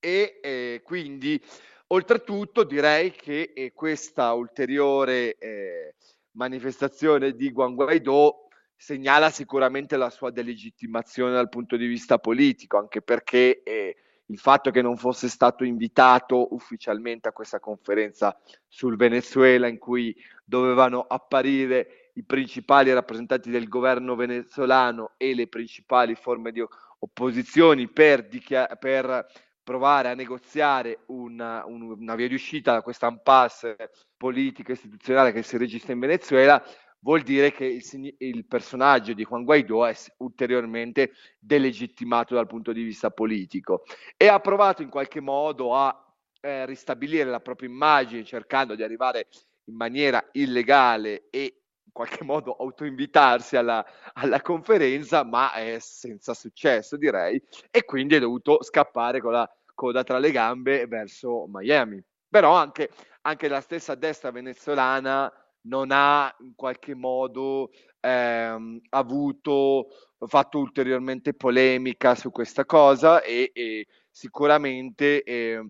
e 0.00 0.40
eh, 0.42 0.80
quindi 0.82 1.40
oltretutto 1.88 2.64
direi 2.64 3.10
che 3.12 3.72
questa 3.74 4.32
ulteriore 4.32 5.36
eh, 5.36 5.94
manifestazione 6.32 7.32
di 7.32 7.50
Juan 7.50 7.74
Guaidó 7.74 8.48
segnala 8.74 9.28
sicuramente 9.28 9.98
la 9.98 10.08
sua 10.08 10.30
delegittimazione 10.30 11.32
dal 11.32 11.50
punto 11.50 11.76
di 11.76 11.86
vista 11.86 12.18
politico, 12.18 12.78
anche 12.78 13.02
perché 13.02 13.62
eh, 13.62 13.96
il 14.30 14.38
fatto 14.38 14.70
che 14.70 14.80
non 14.80 14.96
fosse 14.96 15.28
stato 15.28 15.64
invitato 15.64 16.54
ufficialmente 16.54 17.28
a 17.28 17.32
questa 17.32 17.58
conferenza 17.58 18.38
sul 18.68 18.96
Venezuela 18.96 19.66
in 19.66 19.78
cui 19.78 20.16
dovevano 20.44 21.00
apparire 21.00 22.10
i 22.14 22.24
principali 22.24 22.92
rappresentanti 22.92 23.50
del 23.50 23.68
governo 23.68 24.14
venezuelano 24.14 25.12
e 25.16 25.34
le 25.34 25.48
principali 25.48 26.14
forme 26.14 26.52
di 26.52 26.64
opposizioni 27.00 27.88
per, 27.88 28.28
dichiar- 28.28 28.78
per 28.78 29.26
provare 29.62 30.08
a 30.08 30.14
negoziare 30.14 31.00
una, 31.06 31.64
una 31.66 32.14
via 32.14 32.28
di 32.28 32.34
uscita 32.34 32.72
da 32.72 32.82
questa 32.82 33.08
impasse 33.08 33.76
politica 34.16 34.72
istituzionale 34.72 35.32
che 35.32 35.42
si 35.42 35.56
registra 35.56 35.92
in 35.92 36.00
Venezuela, 36.00 36.62
vuol 37.00 37.22
dire 37.22 37.52
che 37.52 37.64
il, 37.64 38.14
il, 38.18 38.46
personaggio 38.46 39.12
di 39.12 39.24
Juan 39.24 39.44
Guaidó 39.44 39.84
è 39.86 39.94
ulteriormente 40.18 41.12
delegittimato 41.38 42.34
dal 42.34 42.46
punto 42.46 42.72
di 42.72 42.82
vista 42.82 43.10
politico 43.10 43.84
e 44.16 44.28
ha 44.28 44.38
provato 44.40 44.82
in 44.82 44.90
qualche 44.90 45.20
modo 45.20 45.74
a 45.74 46.14
eh, 46.40 46.66
ristabilire 46.66 47.28
la 47.28 47.40
propria 47.40 47.68
immagine 47.68 48.24
cercando 48.24 48.74
di 48.74 48.82
arrivare 48.82 49.28
in 49.64 49.76
maniera 49.76 50.26
illegale 50.32 51.28
e 51.30 51.60
in 51.84 51.92
qualche 51.92 52.24
modo 52.24 52.54
autoinvitarsi 52.54 53.56
alla, 53.56 53.84
alla 54.14 54.40
conferenza, 54.40 55.24
ma 55.24 55.52
è 55.52 55.78
senza 55.80 56.34
successo 56.34 56.96
direi, 56.96 57.42
e 57.70 57.84
quindi 57.84 58.14
è 58.14 58.20
dovuto 58.20 58.62
scappare 58.62 59.20
con 59.20 59.32
la 59.32 59.50
coda 59.74 60.02
tra 60.04 60.18
le 60.18 60.30
gambe 60.30 60.86
verso 60.86 61.46
Miami. 61.48 62.02
Però 62.28 62.54
anche, 62.54 62.90
anche 63.22 63.48
la 63.48 63.60
stessa 63.60 63.94
destra 63.96 64.30
venezuelana 64.30 65.32
non 65.62 65.90
ha 65.90 66.34
in 66.40 66.54
qualche 66.54 66.94
modo 66.94 67.70
ehm, 68.00 68.80
avuto, 68.90 69.88
fatto 70.26 70.58
ulteriormente 70.58 71.34
polemica 71.34 72.14
su 72.14 72.30
questa 72.30 72.64
cosa 72.64 73.22
e, 73.22 73.50
e 73.54 73.86
sicuramente 74.10 75.22
eh, 75.22 75.66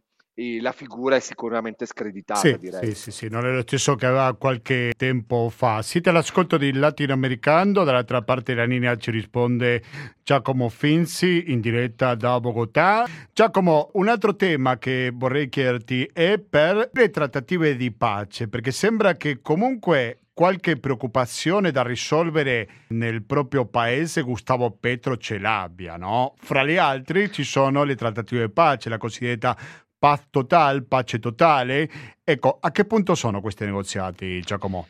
la 0.60 0.72
figura 0.72 1.16
è 1.16 1.20
sicuramente 1.20 1.84
screditata, 1.84 2.40
sì, 2.40 2.56
direi. 2.58 2.86
Sì, 2.88 2.94
sì, 2.94 3.10
sì, 3.10 3.28
non 3.28 3.44
è 3.44 3.50
lo 3.52 3.62
stesso 3.62 3.94
che 3.94 4.06
aveva 4.06 4.34
qualche 4.34 4.92
tempo 4.96 5.50
fa. 5.50 5.82
Siete 5.82 6.08
all'ascolto 6.08 6.56
di 6.56 6.72
Latinoamericano, 6.72 7.84
dall'altra 7.84 8.22
parte 8.22 8.54
della 8.54 8.66
linea 8.66 8.96
ci 8.96 9.10
risponde 9.10 9.82
Giacomo 10.22 10.68
Finzi 10.68 11.44
in 11.48 11.60
diretta 11.60 12.14
da 12.14 12.40
Bogotà. 12.40 13.06
Giacomo, 13.32 13.90
un 13.94 14.08
altro 14.08 14.34
tema 14.34 14.78
che 14.78 15.10
vorrei 15.12 15.48
chiederti 15.48 16.10
è 16.12 16.38
per 16.38 16.90
le 16.92 17.10
trattative 17.10 17.76
di 17.76 17.92
pace, 17.92 18.48
perché 18.48 18.70
sembra 18.70 19.16
che 19.16 19.40
comunque 19.42 20.20
qualche 20.32 20.78
preoccupazione 20.78 21.70
da 21.70 21.82
risolvere 21.82 22.66
nel 22.88 23.22
proprio 23.24 23.66
paese 23.66 24.22
Gustavo 24.22 24.70
Petro 24.70 25.18
ce 25.18 25.38
l'abbia, 25.38 25.98
no? 25.98 26.34
Fra 26.38 26.62
le 26.62 26.78
altre 26.78 27.30
ci 27.30 27.44
sono 27.44 27.84
le 27.84 27.94
trattative 27.94 28.46
di 28.46 28.52
pace, 28.52 28.88
la 28.88 28.96
cosiddetta 28.96 29.54
paz 30.00 30.28
total, 30.30 30.86
pace 30.86 31.18
totale. 31.18 31.88
Ecco, 32.24 32.56
a 32.58 32.70
che 32.72 32.86
punto 32.86 33.14
sono 33.14 33.42
questi 33.42 33.66
negoziati, 33.66 34.40
Giacomo? 34.40 34.88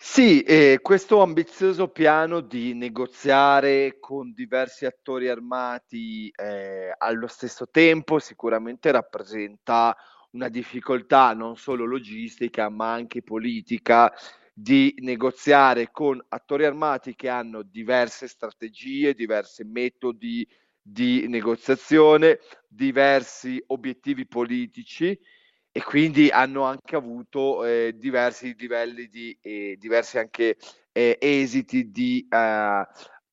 Sì, 0.00 0.42
eh, 0.42 0.78
questo 0.80 1.20
ambizioso 1.22 1.88
piano 1.88 2.40
di 2.40 2.72
negoziare 2.72 3.96
con 3.98 4.32
diversi 4.32 4.86
attori 4.86 5.28
armati 5.28 6.30
eh, 6.30 6.94
allo 6.96 7.26
stesso 7.26 7.68
tempo 7.68 8.20
sicuramente 8.20 8.92
rappresenta 8.92 9.96
una 10.30 10.48
difficoltà 10.48 11.32
non 11.32 11.56
solo 11.56 11.84
logistica 11.84 12.68
ma 12.68 12.92
anche 12.92 13.22
politica 13.22 14.12
di 14.52 14.94
negoziare 14.98 15.90
con 15.90 16.24
attori 16.28 16.64
armati 16.64 17.16
che 17.16 17.28
hanno 17.28 17.62
diverse 17.62 18.28
strategie, 18.28 19.14
diversi 19.14 19.64
metodi 19.64 20.46
di 20.90 21.26
negoziazione, 21.28 22.38
diversi 22.66 23.62
obiettivi 23.68 24.26
politici 24.26 25.18
e 25.70 25.82
quindi 25.82 26.28
hanno 26.30 26.64
anche 26.64 26.96
avuto 26.96 27.64
eh, 27.64 27.94
diversi 27.96 28.54
livelli 28.58 29.06
di 29.06 29.36
eh, 29.40 29.76
diversi 29.78 30.18
anche 30.18 30.56
eh, 30.92 31.18
esiti 31.20 31.90
di 31.90 32.26
eh, 32.28 32.86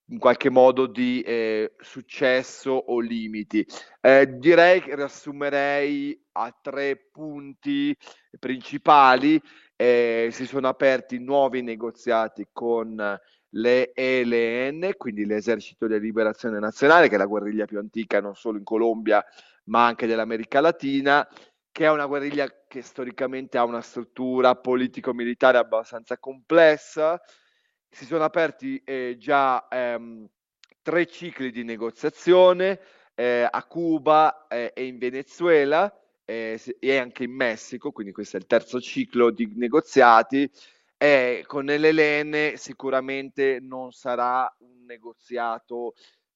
in 0.09 0.19
qualche 0.19 0.49
modo 0.51 0.85
di 0.85 1.21
eh, 1.21 1.73
successo 1.79 2.71
o 2.71 2.99
limiti. 2.99 3.65
Eh, 4.01 4.37
direi 4.37 4.81
che 4.81 4.95
riassumerei 4.95 6.27
a 6.33 6.55
tre 6.61 7.07
punti 7.11 7.95
principali. 8.37 9.41
Si 9.77 10.45
sono 10.45 10.69
aperti 10.69 11.19
nuovi 11.19 11.61
negoziati 11.61 12.47
con 12.53 13.19
le 13.55 13.93
ELN, 13.93 14.93
quindi 14.97 15.25
l'Esercito 15.25 15.87
di 15.87 15.99
Liberazione 15.99 16.59
Nazionale, 16.59 17.07
che 17.07 17.15
è 17.15 17.17
la 17.17 17.25
guerriglia 17.25 17.65
più 17.65 17.79
antica 17.79 18.19
non 18.19 18.35
solo 18.35 18.57
in 18.57 18.63
Colombia 18.63 19.23
ma 19.65 19.85
anche 19.85 20.07
dell'America 20.07 20.59
Latina, 20.61 21.27
che 21.71 21.85
è 21.85 21.89
una 21.89 22.05
guerriglia 22.05 22.47
che 22.67 22.81
storicamente 22.81 23.57
ha 23.57 23.63
una 23.63 23.81
struttura 23.81 24.55
politico-militare 24.55 25.57
abbastanza 25.57 26.17
complessa, 26.17 27.19
si 27.89 28.05
sono 28.05 28.23
aperti 28.23 28.81
eh, 28.83 29.15
già 29.17 29.67
ehm, 29.67 30.27
tre 30.81 31.05
cicli 31.07 31.51
di 31.51 31.63
negoziazione 31.63 32.79
eh, 33.15 33.47
a 33.49 33.63
Cuba 33.65 34.47
eh, 34.47 34.71
e 34.75 34.85
in 34.85 34.97
Venezuela 34.97 35.91
eh, 36.25 36.59
e 36.79 36.97
anche 36.97 37.23
in 37.23 37.31
Messico, 37.31 37.91
quindi 37.91 38.11
questo 38.11 38.37
è 38.37 38.39
il 38.39 38.47
terzo 38.47 38.79
ciclo 38.79 39.31
di 39.31 39.51
negoziati. 39.55 40.49
Con 41.45 41.65
l'Elene 41.65 42.57
sicuramente 42.57 43.59
non 43.61 43.91
sarà 43.91 44.53
un 44.59 44.85
negoziato 44.85 45.93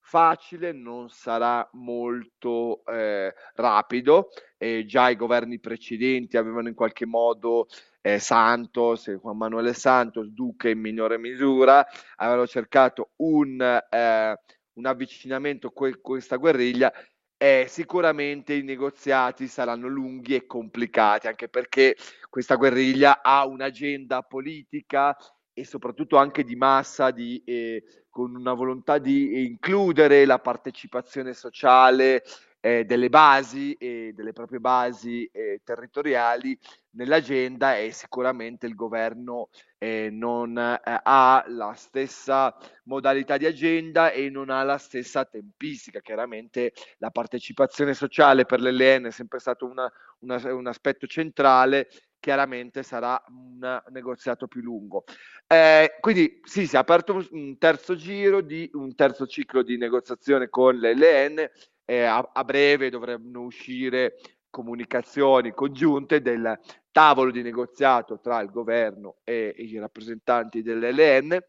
facile, 0.09 0.71
non 0.71 1.09
sarà 1.09 1.67
molto 1.73 2.83
eh, 2.85 3.33
rapido. 3.53 4.29
Eh, 4.57 4.85
già 4.85 5.09
i 5.09 5.15
governi 5.15 5.59
precedenti 5.59 6.35
avevano 6.35 6.67
in 6.67 6.73
qualche 6.73 7.05
modo 7.05 7.67
eh, 8.01 8.17
Santos, 8.17 9.09
Juan 9.21 9.37
Manuel 9.37 9.75
Santos, 9.75 10.29
Duque 10.29 10.71
in 10.71 10.79
minore 10.79 11.19
misura, 11.19 11.85
avevano 12.15 12.47
cercato 12.47 13.11
un, 13.17 13.61
eh, 13.61 14.39
un 14.73 14.85
avvicinamento 14.85 15.71
con 15.71 15.99
questa 16.01 16.37
guerriglia 16.37 16.91
eh, 17.41 17.67
sicuramente 17.69 18.53
i 18.53 18.63
negoziati 18.63 19.47
saranno 19.47 19.87
lunghi 19.87 20.35
e 20.35 20.45
complicati, 20.45 21.27
anche 21.27 21.47
perché 21.47 21.95
questa 22.29 22.55
guerriglia 22.55 23.21
ha 23.23 23.45
un'agenda 23.45 24.23
politica 24.23 25.15
e 25.53 25.63
soprattutto 25.63 26.17
anche 26.17 26.43
di 26.43 26.57
massa, 26.57 27.11
di, 27.11 27.41
eh, 27.45 27.81
con 28.09 28.35
una 28.35 28.51
volontà 28.51 28.97
di 28.97 29.45
includere 29.45 30.25
la 30.25 30.39
partecipazione 30.39 31.33
sociale 31.33 32.23
eh, 32.61 32.83
delle 32.85 33.09
basi 33.09 33.73
e 33.73 34.11
delle 34.13 34.33
proprie 34.33 34.59
basi 34.59 35.25
eh, 35.31 35.61
territoriali 35.63 36.57
nell'agenda 36.91 37.77
e 37.77 37.91
sicuramente 37.91 38.65
il 38.65 38.75
governo 38.75 39.49
eh, 39.77 40.09
non 40.11 40.57
eh, 40.57 40.79
ha 40.83 41.43
la 41.47 41.73
stessa 41.73 42.55
modalità 42.83 43.37
di 43.37 43.45
agenda 43.45 44.11
e 44.11 44.29
non 44.29 44.49
ha 44.49 44.63
la 44.63 44.77
stessa 44.77 45.25
tempistica. 45.25 46.01
Chiaramente 46.01 46.73
la 46.97 47.11
partecipazione 47.11 47.93
sociale 47.93 48.45
per 48.45 48.59
l'LN 48.61 49.05
è 49.05 49.11
sempre 49.11 49.39
stato 49.39 49.65
una, 49.65 49.89
una, 50.19 50.53
un 50.53 50.67
aspetto 50.67 51.07
centrale, 51.07 51.87
chiaramente 52.19 52.83
sarà 52.83 53.21
un 53.27 53.81
negoziato 53.89 54.47
più 54.47 54.61
lungo. 54.61 55.05
Eh, 55.47 55.95
quindi 56.01 56.41
sì, 56.43 56.67
si 56.67 56.75
è 56.75 56.79
aperto 56.79 57.25
un 57.31 57.57
terzo 57.57 57.95
giro 57.95 58.41
di 58.41 58.69
un 58.73 58.93
terzo 58.95 59.25
ciclo 59.25 59.63
di 59.63 59.77
negoziazione 59.77 60.49
con 60.49 60.75
l'LN 60.75 61.49
eh, 61.89 62.03
a, 62.03 62.29
a, 62.33 62.43
breve 62.43 62.91
dovranno 62.91 63.41
uscire 63.41 64.19
comunicazioni 64.51 65.53
congiunte 65.53 66.21
del 66.21 66.59
tavolo 66.91 67.31
di 67.31 67.41
negoziato 67.41 68.19
tra 68.19 68.39
il 68.41 68.51
governo 68.51 69.17
e 69.23 69.55
i 69.57 69.75
rappresentanti 69.79 70.61
dell'LN 70.61 71.39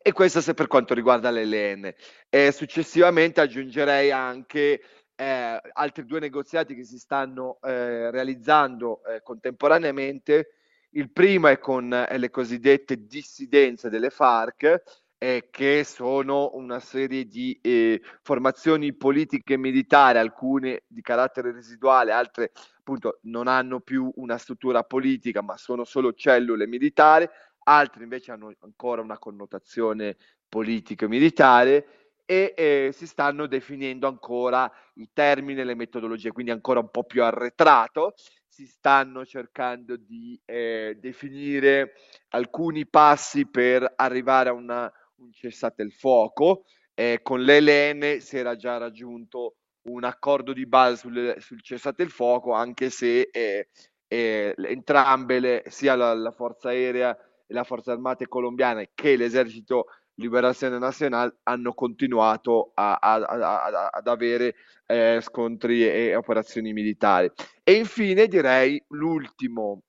e 0.00 0.12
questo 0.12 0.38
è 0.38 0.54
per 0.54 0.68
quanto 0.68 0.94
riguarda 0.94 1.30
l'LN. 1.30 1.92
E 2.30 2.52
successivamente 2.52 3.40
aggiungerei 3.42 4.10
anche 4.10 4.80
eh, 5.14 5.60
altri 5.72 6.06
due 6.06 6.20
negoziati 6.20 6.74
che 6.74 6.84
si 6.84 6.96
stanno 6.96 7.58
eh, 7.60 8.10
realizzando 8.10 9.04
eh, 9.04 9.20
contemporaneamente. 9.22 10.52
Il 10.90 11.10
primo 11.10 11.48
è 11.48 11.58
con 11.58 11.92
eh, 11.92 12.16
le 12.16 12.30
cosiddette 12.30 13.04
dissidenze 13.06 13.90
delle 13.90 14.08
FARC, 14.08 14.82
eh, 15.18 15.48
che 15.50 15.84
sono 15.84 16.50
una 16.54 16.78
serie 16.80 17.26
di 17.26 17.58
eh, 17.62 18.00
formazioni 18.22 18.94
politiche 18.94 19.54
e 19.54 19.58
militari, 19.58 20.18
alcune 20.18 20.82
di 20.86 21.00
carattere 21.00 21.52
residuale, 21.52 22.12
altre 22.12 22.52
appunto 22.78 23.18
non 23.22 23.48
hanno 23.48 23.80
più 23.80 24.10
una 24.16 24.36
struttura 24.36 24.82
politica, 24.82 25.42
ma 25.42 25.56
sono 25.56 25.84
solo 25.84 26.12
cellule 26.12 26.66
militari, 26.66 27.28
altre 27.64 28.02
invece 28.02 28.32
hanno 28.32 28.52
ancora 28.60 29.02
una 29.02 29.18
connotazione 29.18 30.16
politico-militare 30.48 32.06
e 32.26 32.54
eh, 32.56 32.90
si 32.92 33.06
stanno 33.06 33.46
definendo 33.46 34.08
ancora 34.08 34.70
i 34.94 35.08
termini 35.12 35.60
e 35.60 35.64
le 35.64 35.74
metodologie, 35.74 36.32
quindi 36.32 36.50
ancora 36.50 36.80
un 36.80 36.90
po' 36.90 37.04
più 37.04 37.22
arretrato. 37.22 38.14
Si 38.48 38.66
stanno 38.66 39.24
cercando 39.26 39.96
di 39.96 40.40
eh, 40.44 40.96
definire 40.98 41.92
alcuni 42.30 42.86
passi 42.86 43.46
per 43.46 43.92
arrivare 43.96 44.48
a 44.48 44.52
una, 44.54 44.90
un 45.18 45.32
cessate 45.32 45.82
il 45.82 45.92
fuoco. 45.92 46.64
Eh, 46.94 47.20
con 47.22 47.42
l'ELN 47.42 48.20
si 48.20 48.38
era 48.38 48.56
già 48.56 48.78
raggiunto 48.78 49.56
un 49.88 50.04
accordo 50.04 50.52
di 50.52 50.66
base 50.66 50.96
sul, 50.96 51.36
sul 51.38 51.62
cessate 51.62 52.02
il 52.02 52.10
fuoco, 52.10 52.52
anche 52.52 52.90
se 52.90 53.28
eh, 53.30 53.68
eh, 54.08 54.54
entrambe, 54.56 55.38
le, 55.38 55.64
sia 55.68 55.94
la, 55.94 56.14
la, 56.14 56.30
Forza 56.30 56.70
Aerea 56.70 57.16
e 57.46 57.54
la 57.54 57.64
Forza 57.64 57.92
Armate 57.92 58.28
colombiane 58.28 58.90
che 58.94 59.16
l'Esercito 59.16 59.86
Liberazione 60.14 60.78
Nazionale 60.78 61.36
hanno 61.42 61.74
continuato 61.74 62.72
a, 62.74 62.94
a, 62.94 63.14
a, 63.14 63.88
ad 63.92 64.06
avere 64.06 64.54
eh, 64.86 65.20
scontri 65.20 65.86
e 65.86 66.16
operazioni 66.16 66.72
militari. 66.72 67.30
E 67.62 67.74
infine 67.74 68.26
direi 68.26 68.82
l'ultimo 68.88 69.82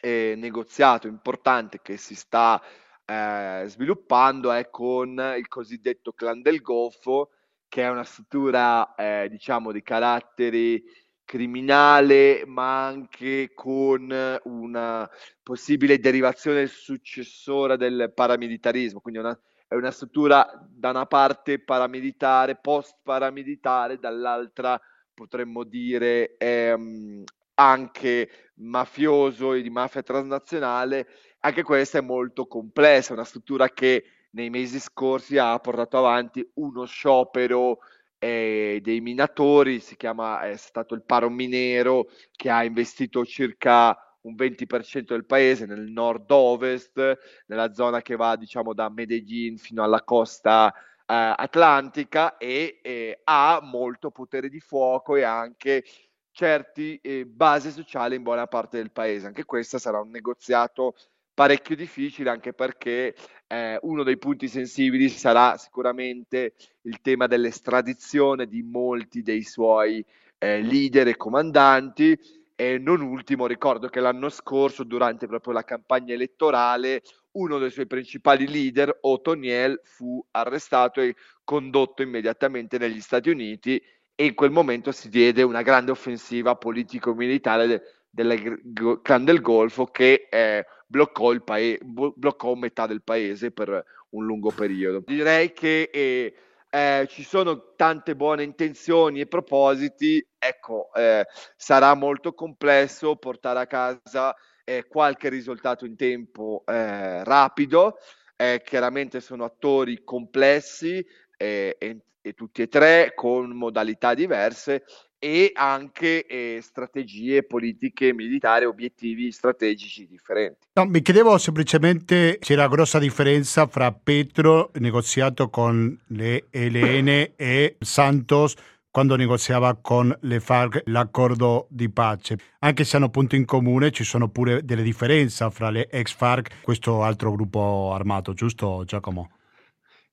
eh, 0.00 0.34
negoziato 0.36 1.06
importante 1.06 1.80
che 1.82 1.96
si 1.96 2.16
sta 2.16 2.60
eh, 3.10 3.64
sviluppando 3.66 4.52
è 4.52 4.70
con 4.70 5.34
il 5.36 5.48
cosiddetto 5.48 6.12
clan 6.12 6.42
del 6.42 6.60
Golfo, 6.60 7.30
che 7.66 7.82
è 7.82 7.90
una 7.90 8.04
struttura, 8.04 8.94
eh, 8.94 9.28
diciamo, 9.28 9.72
di 9.72 9.82
carattere 9.82 10.82
criminale, 11.24 12.44
ma 12.46 12.86
anche 12.86 13.50
con 13.52 14.40
una 14.44 15.10
possibile 15.42 15.98
derivazione 15.98 16.66
successora 16.66 17.74
del 17.74 18.12
paramilitarismo, 18.14 19.00
quindi 19.00 19.18
una, 19.18 19.36
è 19.66 19.74
una 19.74 19.90
struttura 19.90 20.48
da 20.68 20.90
una 20.90 21.06
parte 21.06 21.58
paramilitare, 21.60 22.58
post-paramilitare, 22.60 23.98
dall'altra 23.98 24.80
potremmo 25.12 25.64
dire 25.64 26.36
ehm, 26.38 27.24
anche 27.54 28.50
mafioso 28.54 29.52
e 29.52 29.62
di 29.62 29.70
mafia 29.70 30.02
transnazionale 30.02 31.06
anche 31.40 31.62
questa 31.62 31.98
è 31.98 32.02
molto 32.02 32.46
complessa, 32.46 33.12
una 33.12 33.24
struttura 33.24 33.68
che 33.68 34.04
nei 34.32 34.50
mesi 34.50 34.78
scorsi 34.78 35.38
ha 35.38 35.58
portato 35.58 35.98
avanti 35.98 36.48
uno 36.54 36.84
sciopero 36.84 37.78
eh, 38.18 38.80
dei 38.82 39.00
minatori, 39.00 39.80
si 39.80 39.96
chiama, 39.96 40.42
è 40.42 40.56
stato 40.56 40.94
il 40.94 41.02
Paro 41.02 41.30
Minero, 41.30 42.08
che 42.32 42.50
ha 42.50 42.62
investito 42.64 43.24
circa 43.24 43.96
un 44.22 44.34
20% 44.34 45.06
del 45.06 45.24
paese 45.24 45.64
nel 45.64 45.90
nord-ovest, 45.90 47.18
nella 47.46 47.72
zona 47.72 48.02
che 48.02 48.16
va 48.16 48.36
diciamo 48.36 48.74
da 48.74 48.90
Medellin 48.90 49.56
fino 49.56 49.82
alla 49.82 50.02
costa 50.02 50.72
eh, 50.72 50.74
atlantica 51.06 52.36
e 52.36 52.80
eh, 52.82 53.20
ha 53.24 53.60
molto 53.62 54.10
potere 54.10 54.50
di 54.50 54.60
fuoco 54.60 55.16
e 55.16 55.22
anche 55.22 55.84
certi 56.32 56.98
eh, 57.02 57.24
base 57.26 57.70
sociale 57.70 58.14
in 58.14 58.22
buona 58.22 58.46
parte 58.46 58.76
del 58.76 58.92
paese. 58.92 59.26
Anche 59.26 59.44
questo 59.44 59.78
sarà 59.78 60.00
un 60.00 60.10
negoziato 60.10 60.94
parecchio 61.40 61.74
difficile 61.74 62.28
anche 62.28 62.52
perché 62.52 63.14
eh, 63.46 63.78
uno 63.80 64.02
dei 64.02 64.18
punti 64.18 64.46
sensibili 64.46 65.08
sarà 65.08 65.56
sicuramente 65.56 66.52
il 66.82 67.00
tema 67.00 67.26
dell'estradizione 67.26 68.46
di 68.46 68.62
molti 68.62 69.22
dei 69.22 69.42
suoi 69.42 70.04
eh, 70.36 70.60
leader 70.60 71.08
e 71.08 71.16
comandanti. 71.16 72.14
E 72.54 72.76
non 72.76 73.00
ultimo 73.00 73.46
ricordo 73.46 73.88
che 73.88 74.00
l'anno 74.00 74.28
scorso 74.28 74.84
durante 74.84 75.26
proprio 75.26 75.54
la 75.54 75.64
campagna 75.64 76.12
elettorale 76.12 77.00
uno 77.30 77.56
dei 77.56 77.70
suoi 77.70 77.86
principali 77.86 78.46
leader, 78.46 78.98
Otoniel, 79.00 79.80
fu 79.82 80.22
arrestato 80.32 81.00
e 81.00 81.14
condotto 81.42 82.02
immediatamente 82.02 82.76
negli 82.76 83.00
Stati 83.00 83.30
Uniti. 83.30 83.82
E 84.14 84.26
in 84.26 84.34
quel 84.34 84.50
momento 84.50 84.92
si 84.92 85.08
diede 85.08 85.42
una 85.42 85.62
grande 85.62 85.90
offensiva 85.90 86.54
politico-militare 86.56 87.66
de- 87.66 87.82
del 88.10 88.60
clan 89.00 89.24
del 89.24 89.40
Golfo 89.40 89.86
che 89.86 90.26
eh, 90.28 90.66
bloccò, 90.90 91.38
paese, 91.40 91.78
bloccò 91.84 92.54
metà 92.54 92.86
del 92.86 93.02
paese 93.02 93.52
per 93.52 93.84
un 94.10 94.24
lungo 94.24 94.50
periodo. 94.50 95.04
Direi 95.06 95.52
che 95.52 95.88
eh, 95.92 96.34
eh, 96.68 97.06
ci 97.08 97.22
sono 97.22 97.74
tante 97.76 98.16
buone 98.16 98.42
intenzioni 98.42 99.20
e 99.20 99.26
propositi, 99.26 100.24
ecco, 100.36 100.92
eh, 100.94 101.24
sarà 101.56 101.94
molto 101.94 102.32
complesso 102.32 103.14
portare 103.16 103.60
a 103.60 103.66
casa 103.66 104.34
eh, 104.64 104.86
qualche 104.88 105.28
risultato 105.28 105.84
in 105.84 105.94
tempo 105.94 106.64
eh, 106.66 107.22
rapido. 107.22 107.98
eh, 108.34 108.62
chiaramente 108.64 109.20
sono 109.20 109.44
attori 109.44 110.02
complessi 110.02 111.06
e, 111.36 111.76
e 111.78 112.32
tutti 112.34 112.62
e 112.62 112.68
tre 112.68 113.12
con 113.14 113.50
modalità 113.50 114.14
diverse 114.14 114.84
e 115.20 115.52
anche 115.54 116.26
eh, 116.26 116.60
strategie 116.62 117.44
politiche 117.44 118.12
militari, 118.12 118.64
obiettivi 118.64 119.30
strategici 119.30 120.08
differenti. 120.08 120.66
No, 120.72 120.86
mi 120.86 121.02
chiedevo 121.02 121.36
semplicemente 121.38 122.08
se 122.10 122.38
c'era 122.38 122.68
grossa 122.68 122.98
differenza 122.98 123.66
fra 123.66 123.92
Petro 123.92 124.70
negoziato 124.74 125.48
con 125.48 125.98
le 126.08 126.46
LN 126.50 127.32
e 127.36 127.76
Santos 127.78 128.54
quando 128.90 129.14
negoziava 129.14 129.76
con 129.76 130.16
le 130.22 130.40
FARC 130.40 130.82
l'accordo 130.86 131.66
di 131.70 131.88
pace. 131.90 132.38
Anche 132.60 132.84
se 132.84 132.96
hanno 132.96 133.08
punti 133.08 133.36
in 133.36 133.44
comune, 133.44 133.92
ci 133.92 134.04
sono 134.04 134.28
pure 134.28 134.64
delle 134.64 134.82
differenze 134.82 135.48
fra 135.50 135.70
le 135.70 135.88
ex 135.88 136.14
FARC 136.14 136.52
e 136.52 136.56
questo 136.62 137.02
altro 137.02 137.30
gruppo 137.32 137.92
armato, 137.94 138.32
giusto 138.32 138.82
Giacomo? 138.84 139.30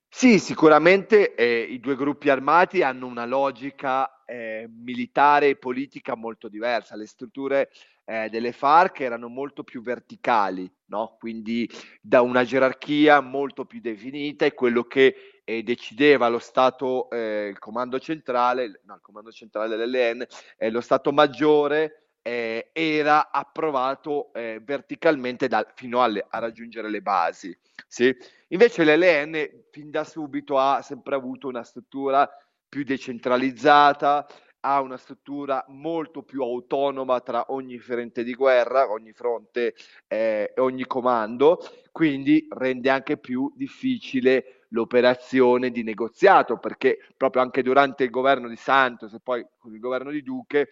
Sì, 0.08 0.38
sicuramente 0.38 1.34
eh, 1.34 1.60
i 1.60 1.80
due 1.80 1.96
gruppi 1.96 2.30
armati 2.30 2.82
hanno 2.82 3.06
una 3.06 3.26
logica 3.26 4.17
eh, 4.28 4.68
militare 4.68 5.48
e 5.48 5.56
politica 5.56 6.14
molto 6.14 6.48
diversa. 6.48 6.96
Le 6.96 7.06
strutture 7.06 7.70
eh, 8.04 8.28
delle 8.28 8.52
FARC 8.52 9.00
erano 9.00 9.28
molto 9.28 9.64
più 9.64 9.80
verticali, 9.82 10.70
no? 10.86 11.16
quindi 11.18 11.68
da 12.00 12.20
una 12.20 12.44
gerarchia 12.44 13.20
molto 13.20 13.64
più 13.64 13.80
definita 13.80 14.44
e 14.44 14.52
quello 14.52 14.84
che 14.84 15.40
eh, 15.44 15.62
decideva 15.62 16.28
lo 16.28 16.38
Stato, 16.38 17.08
eh, 17.10 17.48
il 17.48 17.58
comando 17.58 17.98
centrale, 17.98 18.80
no, 18.84 18.94
il 18.94 19.00
comando 19.00 19.32
centrale 19.32 19.76
dell'LN, 19.76 20.26
eh, 20.58 20.70
lo 20.70 20.82
Stato 20.82 21.10
maggiore 21.10 22.08
eh, 22.20 22.68
era 22.72 23.30
approvato 23.30 24.32
eh, 24.34 24.60
verticalmente 24.62 25.48
da, 25.48 25.66
fino 25.74 26.02
alle, 26.02 26.26
a 26.28 26.38
raggiungere 26.38 26.90
le 26.90 27.00
basi. 27.00 27.56
Sì? 27.86 28.14
Invece 28.48 28.84
l'LN 28.84 29.64
fin 29.70 29.90
da 29.90 30.04
subito 30.04 30.58
ha 30.58 30.82
sempre 30.82 31.14
avuto 31.14 31.48
una 31.48 31.62
struttura 31.62 32.28
più 32.68 32.84
decentralizzata, 32.84 34.26
ha 34.60 34.80
una 34.80 34.96
struttura 34.96 35.64
molto 35.68 36.22
più 36.22 36.42
autonoma 36.42 37.20
tra 37.20 37.46
ogni 37.48 37.78
fronte 37.78 38.24
di 38.24 38.34
guerra, 38.34 38.90
ogni 38.90 39.12
fronte 39.12 39.74
e 40.06 40.52
eh, 40.54 40.60
ogni 40.60 40.84
comando, 40.84 41.58
quindi 41.92 42.46
rende 42.50 42.90
anche 42.90 43.18
più 43.18 43.52
difficile 43.54 44.64
l'operazione 44.70 45.70
di 45.70 45.82
negoziato, 45.82 46.58
perché 46.58 46.98
proprio 47.16 47.42
anche 47.42 47.62
durante 47.62 48.04
il 48.04 48.10
governo 48.10 48.48
di 48.48 48.56
Santos 48.56 49.14
e 49.14 49.20
poi 49.22 49.46
con 49.56 49.72
il 49.72 49.80
governo 49.80 50.10
di 50.10 50.22
Duque 50.22 50.68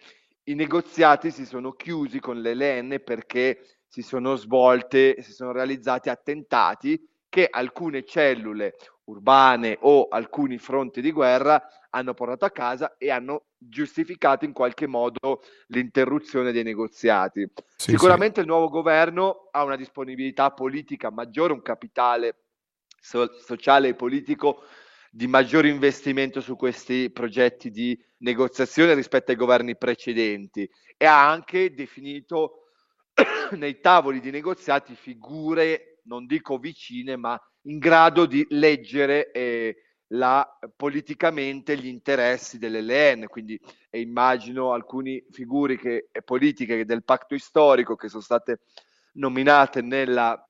i 0.47 0.55
negoziati 0.55 1.29
si 1.29 1.45
sono 1.45 1.73
chiusi 1.73 2.19
con 2.19 2.39
l'ELN 2.39 3.01
perché 3.03 3.79
si 3.85 4.01
sono 4.01 4.35
svolte, 4.35 5.21
si 5.21 5.33
sono 5.33 5.51
realizzati 5.51 6.09
attentati 6.09 7.05
che 7.27 7.47
alcune 7.49 8.05
cellule 8.05 8.75
urbane 9.07 9.77
o 9.81 10.07
alcuni 10.09 10.57
fronti 10.57 11.01
di 11.01 11.11
guerra 11.11 11.61
hanno 11.91 12.13
portato 12.13 12.45
a 12.45 12.51
casa 12.51 12.95
e 12.97 13.09
hanno 13.09 13.47
giustificato 13.57 14.45
in 14.45 14.53
qualche 14.53 14.87
modo 14.87 15.41
l'interruzione 15.67 16.51
dei 16.51 16.63
negoziati. 16.63 17.49
Sì, 17.75 17.91
Sicuramente 17.91 18.35
sì. 18.35 18.41
il 18.41 18.47
nuovo 18.47 18.69
governo 18.69 19.47
ha 19.51 19.63
una 19.63 19.75
disponibilità 19.75 20.51
politica 20.51 21.09
maggiore, 21.09 21.53
un 21.53 21.61
capitale 21.61 22.43
so- 22.99 23.39
sociale 23.39 23.89
e 23.89 23.95
politico 23.95 24.63
di 25.09 25.27
maggiore 25.27 25.69
investimento 25.69 26.41
su 26.41 26.55
questi 26.55 27.09
progetti 27.09 27.71
di 27.71 27.97
negoziazione 28.19 28.93
rispetto 28.93 29.31
ai 29.31 29.37
governi 29.37 29.77
precedenti 29.77 30.69
e 30.97 31.05
ha 31.05 31.29
anche 31.29 31.73
definito 31.73 32.67
nei 33.57 33.79
tavoli 33.79 34.19
di 34.19 34.31
negoziati 34.31 34.95
figure, 34.95 36.01
non 36.03 36.25
dico 36.25 36.57
vicine, 36.57 37.15
ma 37.15 37.39
in 37.67 37.79
grado 37.79 38.25
di 38.25 38.45
leggere 38.49 39.31
eh, 39.31 39.75
la, 40.11 40.47
politicamente 40.75 41.77
gli 41.77 41.87
interessi 41.87 42.57
dell'LN, 42.57 43.27
quindi 43.27 43.59
eh, 43.89 43.99
immagino 43.99 44.71
alcune 44.71 45.25
figure 45.31 45.77
che, 45.77 46.09
politiche 46.23 46.85
del 46.85 47.03
patto 47.03 47.37
storico 47.37 47.95
che 47.95 48.07
sono 48.09 48.21
state 48.21 48.61
nominate 49.13 49.81
nella 49.81 50.46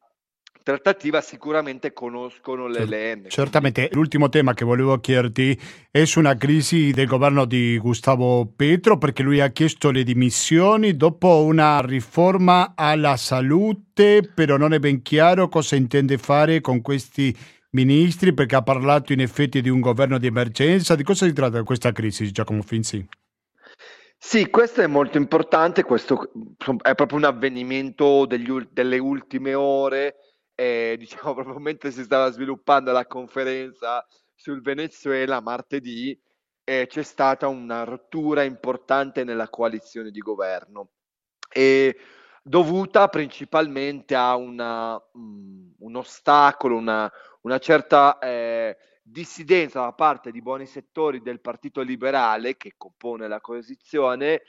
trattativa 0.67 1.21
sicuramente 1.21 1.93
conoscono 1.93 2.67
l'ELN. 2.67 3.30
Certamente, 3.30 3.88
l'ultimo 3.93 4.27
tema 4.27 4.53
che 4.53 4.65
volevo 4.65 4.99
chiederti 4.99 5.58
è 5.89 6.03
su 6.03 6.19
una 6.19 6.36
crisi 6.36 6.91
del 6.91 7.08
governo 7.08 7.45
di 7.45 7.77
Gustavo 7.77 8.51
Petro 8.53 8.97
perché 8.97 9.23
lui 9.23 9.39
ha 9.39 9.47
chiesto 9.47 9.91
le 9.91 10.03
dimissioni 10.03 10.97
dopo 10.97 11.45
una 11.45 11.80
riforma 11.80 12.73
alla 12.75 13.15
salute, 13.15 14.30
però 14.36 14.58
non 14.58 14.73
è 14.73 14.80
ben 14.80 15.01
chiaro 15.01 15.47
cosa 15.47 15.77
intende 15.77 16.17
fare 16.17 16.60
con 16.60 16.82
questi 16.82 17.34
ministri 17.69 18.34
perché 18.34 18.58
ha 18.58 18.62
parlato 18.62 19.13
in 19.13 19.21
effetti 19.21 19.62
di 19.62 19.69
un 19.69 19.80
governo 19.80 20.17
di 20.17 20.27
emergenza. 20.27 20.95
Di 20.95 21.03
cosa 21.03 21.25
si 21.25 21.32
tratta 21.32 21.63
questa 21.63 21.93
crisi, 21.93 22.30
Giacomo 22.30 22.62
Finzi? 22.62 23.08
Sì, 24.17 24.49
questo 24.49 24.82
è 24.82 24.88
molto 24.88 25.17
importante, 25.17 25.84
questo 25.84 26.30
è 26.82 26.93
proprio 26.93 27.19
un 27.19 27.23
avvenimento 27.23 28.25
degli, 28.25 28.51
delle 28.71 28.97
ultime 28.97 29.53
ore 29.53 30.15
e 30.60 30.96
diciamo 30.98 31.36
proprio 31.36 31.60
mentre 31.60 31.91
si 31.91 32.04
stava 32.04 32.32
sviluppando 32.32 32.91
la 32.91 33.06
conferenza 33.06 34.04
sul 34.34 34.62
Venezuela 34.62 35.39
martedì 35.39 36.20
eh, 36.63 36.88
c'è 36.88 37.04
stata 37.04 37.48
una 37.48 37.84
rottura 37.84 38.41
importante 38.41 39.24
nella 39.24 39.50
coalizione 39.50 40.10
di 40.10 40.20
governo 40.20 40.89
e 41.50 41.96
dovuta 42.41 43.08
principalmente 43.08 44.15
a 44.15 44.36
una, 44.36 45.02
um, 45.13 45.74
un 45.80 45.96
ostacolo, 45.96 46.76
una, 46.76 47.10
una 47.41 47.60
certa 47.60 48.17
eh, 48.20 48.78
dissidenza 49.02 49.82
da 49.82 49.93
parte 49.93 50.32
di 50.32 50.41
buoni 50.41 50.65
settori 50.65 51.22
del 51.22 51.39
Partito 51.39 51.82
Liberale 51.82 52.58
che 52.58 52.74
compone 52.76 53.28
la 53.28 53.39
coalizione 53.39 54.41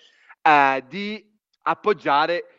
eh, 0.42 0.85
di 0.88 1.25
appoggiare 1.62 2.58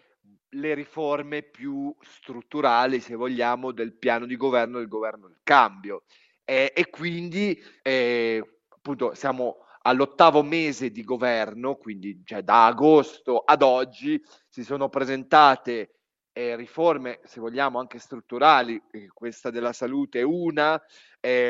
le 0.52 0.74
riforme 0.74 1.44
più 1.44 1.94
strutturali, 2.02 3.00
se 3.00 3.16
vogliamo, 3.16 3.72
del 3.72 3.94
piano 3.94 4.26
di 4.26 4.36
governo 4.36 4.80
del 4.80 4.88
governo 4.88 5.28
del 5.28 5.40
cambio. 5.44 6.04
Eh, 6.44 6.72
e 6.76 6.90
quindi, 6.90 7.60
eh, 7.82 8.44
appunto, 8.70 9.14
siamo 9.14 9.66
all'ottavo 9.82 10.42
mese 10.44 10.92
di 10.92 11.04
governo, 11.04 11.76
quindi 11.76 12.22
cioè, 12.26 12.42
da 12.42 12.66
agosto 12.66 13.40
ad 13.40 13.62
oggi 13.62 14.22
si 14.48 14.64
sono 14.64 14.90
presentate 14.90 15.96
eh, 16.32 16.56
riforme, 16.56 17.20
se 17.24 17.40
vogliamo, 17.40 17.80
anche 17.80 18.00
strutturali, 18.00 18.82
questa 19.14 19.50
della 19.52 19.74
salute 19.74 20.20
è 20.20 20.24
una, 20.24 20.82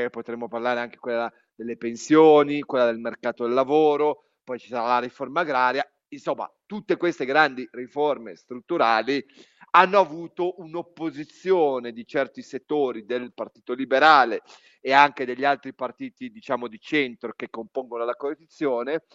potremmo 0.09 0.47
parlare 0.47 0.79
anche 0.79 0.97
quella 0.97 1.31
delle 1.55 1.77
pensioni, 1.77 2.61
quella 2.61 2.85
del 2.85 2.99
mercato 2.99 3.43
del 3.43 3.53
lavoro, 3.53 4.31
poi 4.43 4.59
ci 4.59 4.67
sarà 4.67 4.87
la 4.87 4.99
riforma 4.99 5.41
agraria 5.41 5.85
insomma, 6.09 6.49
tutte 6.69 6.97
queste 6.97 7.25
grandi 7.25 7.67
riforme 7.71 8.35
strutturali 8.35 9.25
hanno 9.71 9.97
avuto 9.97 10.61
un'opposizione 10.61 11.91
di 11.91 12.05
certi 12.05 12.43
settori 12.43 13.05
del 13.05 13.33
Partito 13.33 13.73
Liberale 13.73 14.43
e 14.79 14.93
anche 14.93 15.25
degli 15.25 15.43
altri 15.43 15.73
partiti, 15.73 16.29
diciamo, 16.29 16.67
di 16.67 16.79
centro 16.79 17.33
che 17.35 17.49
compongono 17.49 18.05
la 18.05 18.13
coalizione 18.13 19.05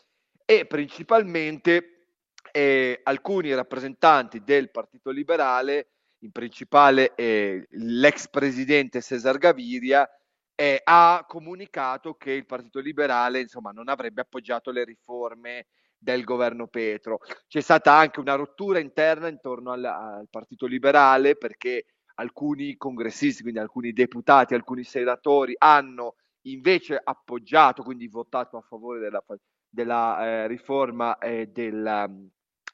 e 0.44 0.66
principalmente 0.66 2.08
eh, 2.50 2.98
alcuni 3.04 3.54
rappresentanti 3.54 4.42
del 4.42 4.72
Partito 4.72 5.10
Liberale, 5.10 5.90
in 6.24 6.32
principale 6.32 7.14
eh, 7.14 7.68
l'ex 7.70 8.28
presidente 8.30 9.00
Cesar 9.00 9.38
Gaviria, 9.38 10.08
eh, 10.56 10.80
ha 10.82 11.24
comunicato 11.28 12.14
che 12.14 12.32
il 12.32 12.46
Partito 12.46 12.80
Liberale 12.80 13.40
insomma, 13.40 13.70
non 13.70 13.88
avrebbe 13.88 14.22
appoggiato 14.22 14.72
le 14.72 14.82
riforme 14.82 15.66
del 16.04 16.22
governo 16.22 16.68
Petro. 16.68 17.18
C'è 17.48 17.60
stata 17.60 17.94
anche 17.94 18.20
una 18.20 18.34
rottura 18.34 18.78
interna 18.78 19.26
intorno 19.26 19.72
al, 19.72 19.84
al 19.84 20.28
Partito 20.30 20.66
Liberale 20.66 21.36
perché 21.36 21.86
alcuni 22.16 22.76
congressisti, 22.76 23.42
quindi 23.42 23.58
alcuni 23.58 23.92
deputati, 23.92 24.54
alcuni 24.54 24.84
senatori 24.84 25.54
hanno 25.58 26.16
invece 26.42 27.00
appoggiato, 27.02 27.82
quindi 27.82 28.06
votato 28.06 28.58
a 28.58 28.60
favore 28.60 29.00
della, 29.00 29.24
della 29.68 30.18
eh, 30.20 30.46
riforma 30.46 31.16
eh, 31.18 31.46
della, 31.46 32.08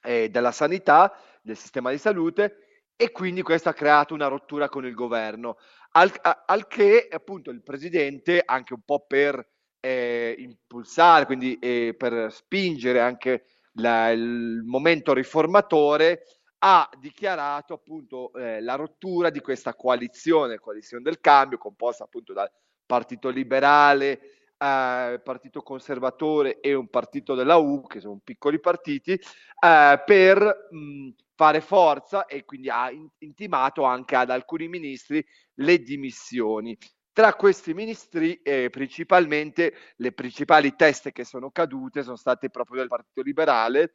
eh, 0.03 0.29
della 0.29 0.51
sanità, 0.51 1.11
del 1.41 1.57
sistema 1.57 1.89
di 1.89 1.97
salute 1.97 2.83
e 2.97 3.11
quindi 3.11 3.41
questo 3.41 3.69
ha 3.69 3.73
creato 3.73 4.13
una 4.13 4.27
rottura 4.27 4.69
con 4.69 4.85
il 4.85 4.93
governo, 4.93 5.57
al, 5.93 6.11
al 6.45 6.67
che 6.67 7.07
appunto 7.09 7.49
il 7.49 7.63
presidente, 7.63 8.43
anche 8.45 8.73
un 8.73 8.81
po' 8.85 9.05
per 9.07 9.43
eh, 9.81 10.35
impulsare, 10.37 11.25
quindi 11.25 11.57
eh, 11.59 11.93
per 11.97 12.31
spingere 12.31 13.01
anche 13.01 13.45
la, 13.73 14.11
il 14.11 14.61
momento 14.63 15.13
riformatore, 15.13 16.23
ha 16.59 16.89
dichiarato 16.99 17.73
appunto 17.73 18.31
eh, 18.33 18.61
la 18.61 18.75
rottura 18.75 19.29
di 19.29 19.39
questa 19.39 19.73
coalizione, 19.73 20.59
coalizione 20.59 21.03
del 21.03 21.19
cambio, 21.19 21.57
composta 21.57 22.03
appunto 22.03 22.33
dal 22.33 22.49
Partito 22.85 23.29
Liberale, 23.29 24.19
eh, 24.57 25.19
partito 25.23 25.63
conservatore 25.63 26.59
e 26.59 26.75
un 26.75 26.87
partito 26.87 27.33
della 27.33 27.55
U, 27.55 27.87
che 27.87 27.99
sono 27.99 28.19
piccoli 28.23 28.59
partiti, 28.59 29.13
eh, 29.13 30.03
per 30.05 30.67
mh, 30.69 31.09
fare 31.35 31.61
forza 31.61 32.27
e 32.27 32.45
quindi 32.45 32.69
ha 32.69 32.91
intimato 33.19 33.83
anche 33.83 34.15
ad 34.15 34.29
alcuni 34.29 34.67
ministri 34.67 35.25
le 35.55 35.79
dimissioni. 35.79 36.77
Tra 37.13 37.33
questi 37.33 37.73
ministri, 37.73 38.41
eh, 38.41 38.69
principalmente 38.69 39.73
le 39.97 40.13
principali 40.13 40.75
teste 40.75 41.11
che 41.11 41.25
sono 41.25 41.51
cadute 41.51 42.03
sono 42.03 42.15
state 42.15 42.49
proprio 42.49 42.77
del 42.77 42.87
Partito 42.87 43.21
Liberale 43.21 43.91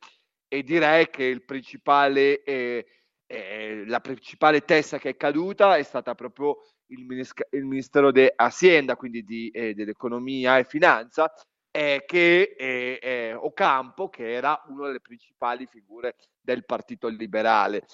e 0.48 0.62
direi 0.62 1.08
che 1.08 1.42
principale, 1.44 2.42
eh, 2.42 2.86
eh, 3.26 3.84
la 3.86 4.00
principale 4.00 4.66
testa 4.66 4.98
che 4.98 5.10
è 5.10 5.16
caduta 5.16 5.76
è 5.76 5.82
stata 5.82 6.14
proprio 6.14 6.58
il, 6.88 7.06
minis- 7.06 7.32
il 7.52 7.64
Ministero 7.64 8.12
di 8.12 8.30
Hacienda, 8.34 8.96
quindi 8.96 9.24
di, 9.24 9.48
eh, 9.48 9.72
dell'Economia 9.72 10.58
e 10.58 10.64
Finanza, 10.64 11.32
eh, 11.70 12.04
che 12.06 12.54
è, 12.54 12.98
è 12.98 13.36
Ocampo, 13.36 14.10
che 14.10 14.30
era 14.30 14.62
una 14.68 14.88
delle 14.88 15.00
principali 15.00 15.66
figure 15.66 16.16
del 16.38 16.66
Partito 16.66 17.08
Liberale. 17.08 17.86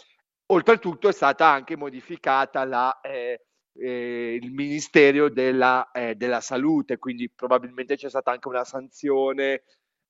Oltretutto 0.46 1.08
è 1.08 1.12
stata 1.12 1.46
anche 1.46 1.76
modificata 1.76 2.64
la, 2.64 3.00
eh, 3.00 3.46
eh, 3.74 4.38
il 4.40 4.52
Ministero 4.52 5.28
della, 5.28 5.90
eh, 5.92 6.14
della, 6.14 6.40
Salute, 6.40 6.98
quindi 6.98 7.30
probabilmente 7.30 7.96
c'è 7.96 8.08
stata 8.08 8.30
anche 8.30 8.48
una 8.48 8.64
sanzione 8.64 9.62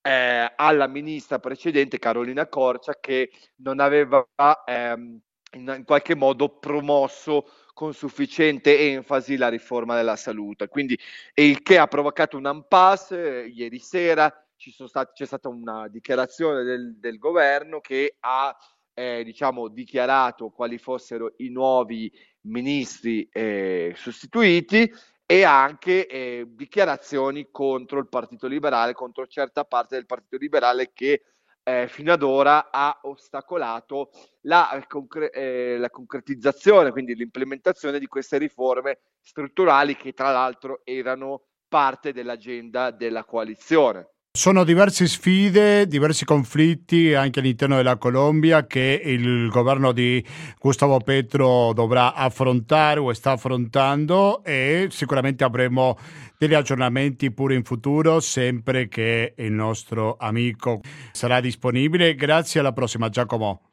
eh, 0.03 0.53
alla 0.57 0.87
ministra 0.87 1.39
precedente, 1.39 1.99
Carolina 1.99 2.47
Corcia, 2.49 2.99
che 2.99 3.31
non 3.57 3.81
aveva 3.81 4.27
ehm, 4.67 5.21
in, 5.53 5.83
qualche 5.85 6.15
modo 6.15 6.59
promosso 6.59 7.49
con 7.73 7.95
sufficiente 7.95 8.79
enfasi 8.93 9.37
la 9.37 9.49
riforma 9.49 9.95
della 9.97 10.17
salute. 10.17 10.69
Quindi 10.69 10.99
il 11.35 11.63
che 11.63 11.79
ha 11.79 11.87
provocato 11.87 12.37
un 12.37 12.51
impasse. 12.53 13.45
Eh, 13.45 13.47
ieri 13.49 13.79
sera 13.79 14.33
stati, 14.57 15.13
c'è 15.15 15.27
stata 15.27 15.49
una 15.49 15.89
dichiarazione 15.89 16.63
del, 16.63 16.97
del 16.99 17.19
governo 17.19 17.81
che 17.81 18.17
ha 18.21 18.57
eh, 18.95 19.23
diciamo, 19.25 19.69
dichiarato 19.69 20.51
quali 20.51 20.79
fossero 20.79 21.35
i 21.39 21.49
nuovi 21.49 22.13
ministri 22.43 23.29
eh, 23.31 23.95
sostituiti 23.97 24.91
e 25.25 25.45
anche 25.45 26.07
eh, 26.07 26.45
dichiarazioni 26.49 27.49
contro 27.51 27.99
il 27.99 28.09
Partito 28.09 28.47
Liberale, 28.47 28.93
contro 28.93 29.27
certa 29.27 29.65
parte 29.65 29.95
del 29.95 30.07
Partito 30.07 30.37
Liberale 30.37 30.93
che 30.93 31.23
eh, 31.65 31.87
fino 31.89 32.13
ad 32.13 32.23
ora 32.23 32.71
ha 32.71 32.99
ostacolato 33.03 34.11
la, 34.43 34.73
eh, 34.73 34.87
concre- 34.87 35.31
eh, 35.31 35.79
la, 35.79 35.91
concretizzazione, 35.91 36.91
quindi 36.91 37.15
l'implementazione 37.15 37.99
di 37.99 38.07
queste 38.07 38.39
riforme 38.39 39.01
strutturali 39.21 39.97
che 39.97 40.13
tra 40.13 40.33
l'altro 40.33 40.81
erano 40.85 41.45
parte 41.69 42.13
dell'agenda 42.13 42.91
della 42.91 43.25
coalizione. 43.25 44.12
Sono 44.35 44.65
diverse 44.65 45.09
sfide, 45.09 45.87
diversi 45.87 46.25
conflitti 46.25 47.13
anche 47.13 47.41
all'interno 47.41 47.77
della 47.77 47.99
Colombia 47.99 48.67
che 48.67 48.99
il 49.05 49.51
governo 49.51 49.93
di 49.93 50.25
Gustavo 50.59 51.01
Petro 51.01 51.75
dovrà 51.75 52.15
affrontare 52.15 52.99
o 52.99 53.13
sta 53.13 53.33
affrontando 53.33 54.43
e 54.43 54.89
sicuramente 54.91 55.45
avremo 55.45 55.99
degli 56.39 56.55
aggiornamenti 56.55 57.31
pure 57.31 57.57
in 57.57 57.63
futuro 57.63 58.21
sempre 58.21 58.89
che 58.89 59.35
il 59.37 59.53
nostro 59.53 60.17
amico 60.19 60.81
sarà 61.13 61.39
disponibile. 61.41 62.15
Grazie 62.15 62.61
alla 62.61 62.73
prossima 62.73 63.11
Giacomo. 63.11 63.72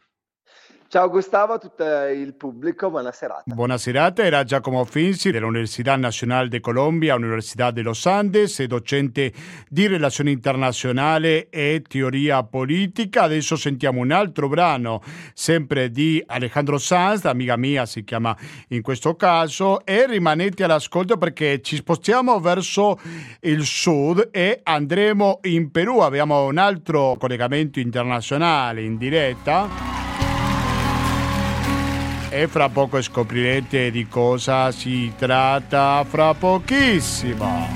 Ciao 0.91 1.08
Gustavo, 1.08 1.54
a 1.54 1.60
tutto 1.60 1.84
il 1.84 2.34
pubblico, 2.34 2.89
buona 2.89 3.12
serata. 3.12 3.43
Buona 3.45 3.78
serata, 3.78 4.23
era 4.23 4.43
Giacomo 4.43 4.84
Finzi 4.86 5.30
dell'Università 5.30 5.95
Nazionale 5.95 6.47
de 6.47 6.60
Colombia, 6.60 7.13
Università 7.13 7.69
de 7.69 7.84
Los 7.84 8.08
Andes, 8.08 8.63
docente 8.63 9.32
di 9.69 9.86
relazioni 9.86 10.32
internazionali 10.32 11.45
e 11.52 11.84
teoria 11.88 12.41
politica. 12.41 13.21
Adesso 13.21 13.56
sentiamo 13.56 13.99
un 13.99 14.10
altro 14.10 14.47
brano, 14.47 15.04
sempre 15.36 15.91
di 15.91 16.23
Alejandro 16.25 16.80
Sanz, 16.80 17.23
amica 17.25 17.56
mia 17.56 17.86
si 17.86 18.04
chiama 18.04 18.36
in 18.69 18.82
questo 18.82 19.15
caso, 19.15 19.86
e 19.86 20.08
rimanete 20.08 20.63
all'ascolto 20.63 21.19
perché 21.19 21.62
ci 21.62 21.75
spostiamo 21.75 22.39
verso 22.39 22.99
il 23.41 23.63
sud 23.63 24.30
e 24.32 24.62
andremo 24.63 25.41
in 25.43 25.69
Perù. 25.69 25.99
Abbiamo 25.99 26.45
un 26.45 26.58
altro 26.58 27.15
collegamento 27.19 27.80
internazionale 27.80 28.82
in 28.82 28.97
diretta 28.97 29.98
e 32.29 32.47
fra 32.47 32.69
poco 32.69 33.01
scoprirete 33.01 33.91
di 33.91 34.07
cosa 34.07 34.71
si 34.71 35.11
tratta 35.17 36.05
fra 36.07 36.33
pochissimo. 36.33 37.67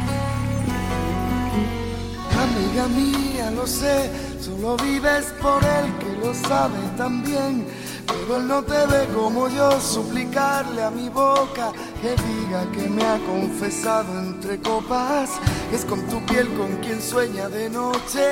Amiga 2.36 2.88
mía, 2.88 3.50
lo 3.52 3.66
sé, 3.66 4.10
solo 4.40 4.76
vives 4.78 5.34
por 5.42 5.64
él 5.64 5.92
que 6.00 6.26
lo 6.26 6.34
sabe 6.34 6.78
también. 6.98 7.66
Pero 8.08 8.38
él 8.38 8.48
no 8.48 8.64
te 8.64 8.86
ve 8.88 9.08
como 9.14 9.48
yo 9.50 9.80
suplicarle 9.80 10.84
a 10.84 10.90
mi 10.90 11.10
boca 11.10 11.72
que 12.02 12.16
diga 12.24 12.70
que 12.72 12.90
me 12.90 13.04
ha 13.04 13.18
confesado 13.20 14.20
entre 14.20 14.60
copas. 14.60 15.30
Es 15.72 15.86
con 15.86 16.02
tu 16.08 16.24
piel 16.26 16.48
con 16.54 16.78
quien 16.78 17.02
sueña 17.02 17.50
de 17.50 17.70
noche 17.70 18.26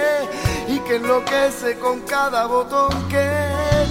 y 0.67 0.79
que 0.79 0.97
enloquece 0.97 1.77
con 1.79 2.01
cada 2.01 2.45
botón 2.45 2.89
que 3.09 3.27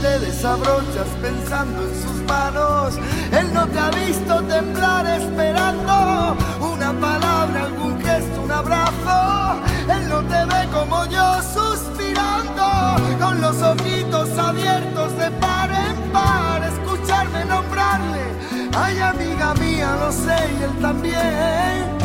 te 0.00 0.18
desabrochas 0.20 1.08
pensando 1.20 1.82
en 1.82 1.94
sus 2.02 2.22
manos. 2.26 2.94
Él 3.32 3.52
no 3.52 3.66
te 3.66 3.78
ha 3.78 3.90
visto 3.90 4.42
temblar 4.44 5.06
esperando 5.06 6.36
una 6.60 6.92
palabra, 7.00 7.64
algún 7.64 8.00
gesto, 8.00 8.42
un 8.42 8.52
abrazo. 8.52 9.60
Él 9.88 10.08
no 10.08 10.22
te 10.22 10.44
ve 10.44 10.68
como 10.72 11.04
yo 11.06 11.42
suspirando 11.42 12.70
con 13.18 13.40
los 13.40 13.60
ojitos 13.62 14.38
abiertos 14.38 15.18
de 15.18 15.30
par. 15.32 15.49
Escucharme 17.20 17.44
nombrarle. 17.44 18.22
Ay, 18.74 18.98
amiga 18.98 19.54
mía, 19.54 19.96
lo 20.00 20.10
sé 20.10 20.36
y 20.58 20.62
él 20.62 20.80
también. 20.80 22.00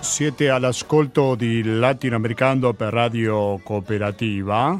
siete 0.00 0.50
all'ascolto 0.50 1.34
di 1.34 1.62
Latinoamericano 1.62 2.74
per 2.74 2.92
Radio 2.92 3.58
Cooperativa. 3.62 4.78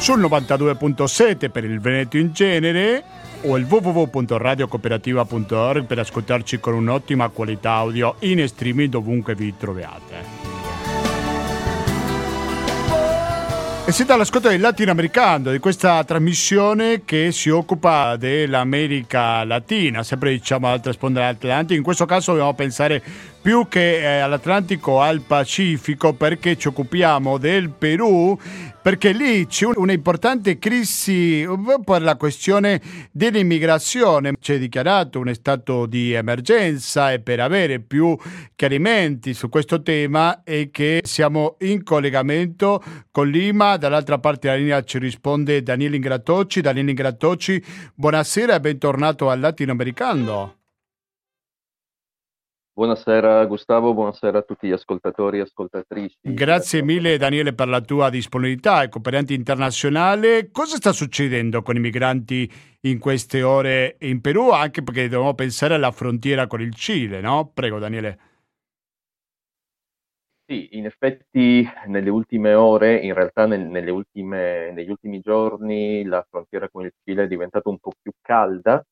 Sul 0.00 0.18
92.7 0.18 1.50
per 1.50 1.64
il 1.64 1.78
Veneto 1.78 2.16
in 2.16 2.32
genere 2.32 3.04
o 3.42 3.58
il 3.58 3.66
www.radiocooperativa.org 3.68 5.84
per 5.84 5.98
ascoltarci 5.98 6.58
con 6.58 6.72
un'ottima 6.72 7.28
qualità 7.28 7.72
audio 7.72 8.14
in 8.20 8.48
streaming 8.48 8.88
dovunque 8.88 9.34
vi 9.34 9.54
troviate. 9.58 10.48
E 13.84 13.92
siete 13.92 14.12
all'ascolto 14.12 14.48
del 14.48 14.60
latinoamericano, 14.60 15.50
di 15.50 15.58
questa 15.58 16.02
trasmissione 16.04 17.02
che 17.04 17.30
si 17.32 17.50
occupa 17.50 18.16
dell'America 18.16 19.44
Latina, 19.44 20.02
sempre 20.02 20.30
diciamo 20.30 20.68
all'altra 20.68 20.92
sponda 20.92 21.20
dell'Atlantico. 21.20 21.74
In 21.74 21.82
questo 21.82 22.06
caso 22.06 22.30
dobbiamo 22.30 22.54
pensare 22.54 23.02
più 23.40 23.68
che 23.68 24.00
eh, 24.00 24.18
all'Atlantico 24.18 25.00
al 25.00 25.22
Pacifico 25.22 26.12
perché 26.12 26.56
ci 26.56 26.68
occupiamo 26.68 27.38
del 27.38 27.70
Perù 27.70 28.38
perché 28.82 29.12
lì 29.12 29.46
c'è 29.46 29.68
un'importante 29.74 30.58
crisi 30.58 31.46
per 31.84 32.02
la 32.02 32.16
questione 32.16 32.80
dell'immigrazione. 33.12 34.32
C'è 34.40 34.58
dichiarato 34.58 35.20
un 35.20 35.32
stato 35.34 35.86
di 35.86 36.12
emergenza 36.12 37.12
e 37.12 37.20
per 37.20 37.40
avere 37.40 37.80
più 37.80 38.16
chiarimenti 38.56 39.34
su 39.34 39.48
questo 39.48 39.82
tema 39.82 40.42
è 40.42 40.70
che 40.70 41.00
siamo 41.04 41.56
in 41.60 41.82
collegamento 41.82 42.82
con 43.10 43.28
Lima. 43.28 43.76
Dall'altra 43.76 44.18
parte 44.18 44.48
della 44.48 44.60
linea 44.60 44.82
ci 44.82 44.98
risponde 44.98 45.62
Daniele 45.62 45.96
Ingratocci. 45.96 46.60
Daniele 46.60 46.90
Ingratocci, 46.90 47.62
buonasera 47.94 48.54
e 48.54 48.60
bentornato 48.60 49.28
al 49.28 49.40
Latinoamericano. 49.40 50.59
Buonasera 52.80 53.44
Gustavo, 53.44 53.92
buonasera 53.92 54.38
a 54.38 54.42
tutti 54.42 54.66
gli 54.66 54.72
ascoltatori 54.72 55.36
e 55.36 55.42
ascoltatrici. 55.42 56.16
Grazie 56.22 56.82
mille 56.82 57.18
Daniele 57.18 57.52
per 57.52 57.68
la 57.68 57.82
tua 57.82 58.08
disponibilità 58.08 58.82
e 58.82 58.88
cooperante 58.88 59.34
internazionale. 59.34 60.48
Cosa 60.50 60.76
sta 60.76 60.90
succedendo 60.90 61.60
con 61.60 61.76
i 61.76 61.78
migranti 61.78 62.50
in 62.84 62.98
queste 62.98 63.42
ore 63.42 63.96
in 64.00 64.22
Perù? 64.22 64.48
Anche 64.48 64.82
perché 64.82 65.10
dobbiamo 65.10 65.34
pensare 65.34 65.74
alla 65.74 65.90
frontiera 65.90 66.46
con 66.46 66.62
il 66.62 66.74
Cile, 66.74 67.20
no? 67.20 67.50
Prego 67.52 67.78
Daniele. 67.78 68.18
Sì, 70.46 70.68
in 70.78 70.86
effetti 70.86 71.68
nelle 71.88 72.08
ultime 72.08 72.54
ore, 72.54 72.96
in 72.96 73.12
realtà 73.12 73.44
nel, 73.44 73.90
ultime, 73.90 74.72
negli 74.72 74.88
ultimi 74.88 75.20
giorni, 75.20 76.02
la 76.04 76.26
frontiera 76.26 76.70
con 76.70 76.86
il 76.86 76.94
Cile 77.04 77.24
è 77.24 77.28
diventata 77.28 77.68
un 77.68 77.78
po' 77.78 77.92
più 78.00 78.12
calda 78.22 78.82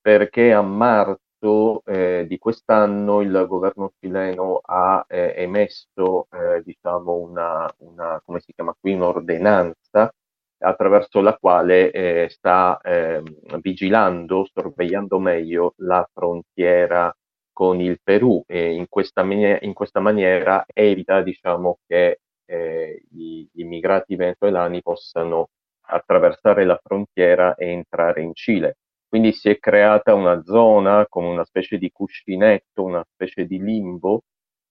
perché 0.00 0.50
a 0.50 0.62
marzo 0.62 1.18
marzo 1.44 1.82
eh, 1.86 2.26
di 2.26 2.38
quest'anno 2.38 3.20
il 3.20 3.44
governo 3.46 3.92
cileno 4.00 4.60
ha 4.62 5.04
eh, 5.08 5.34
emesso 5.36 6.28
eh, 6.32 6.62
diciamo 6.62 7.14
una, 7.14 7.72
una, 7.78 8.20
come 8.24 8.40
si 8.40 8.52
chiama 8.54 8.74
qui, 8.78 8.94
un'ordinanza 8.94 10.10
attraverso 10.58 11.20
la 11.20 11.36
quale 11.36 11.90
eh, 11.90 12.28
sta 12.30 12.80
ehm, 12.82 13.60
vigilando, 13.60 14.48
sorvegliando 14.52 15.18
meglio 15.18 15.74
la 15.78 16.08
frontiera 16.10 17.14
con 17.52 17.80
il 17.80 18.00
Perù 18.02 18.42
e 18.46 18.72
in 18.72 18.86
questa, 18.88 19.22
in 19.22 19.72
questa 19.74 20.00
maniera 20.00 20.64
evita 20.72 21.20
diciamo, 21.22 21.78
che 21.86 22.20
eh, 22.46 23.02
gli 23.10 23.46
immigrati 23.54 24.16
venezuelani 24.16 24.80
possano 24.82 25.50
attraversare 25.86 26.64
la 26.64 26.80
frontiera 26.82 27.54
e 27.56 27.68
entrare 27.68 28.22
in 28.22 28.34
Cile. 28.34 28.76
Quindi 29.14 29.32
si 29.32 29.48
è 29.48 29.60
creata 29.60 30.12
una 30.12 30.42
zona 30.42 31.06
come 31.08 31.28
una 31.28 31.44
specie 31.44 31.78
di 31.78 31.88
cuscinetto, 31.92 32.82
una 32.82 33.06
specie 33.12 33.46
di 33.46 33.62
limbo 33.62 34.24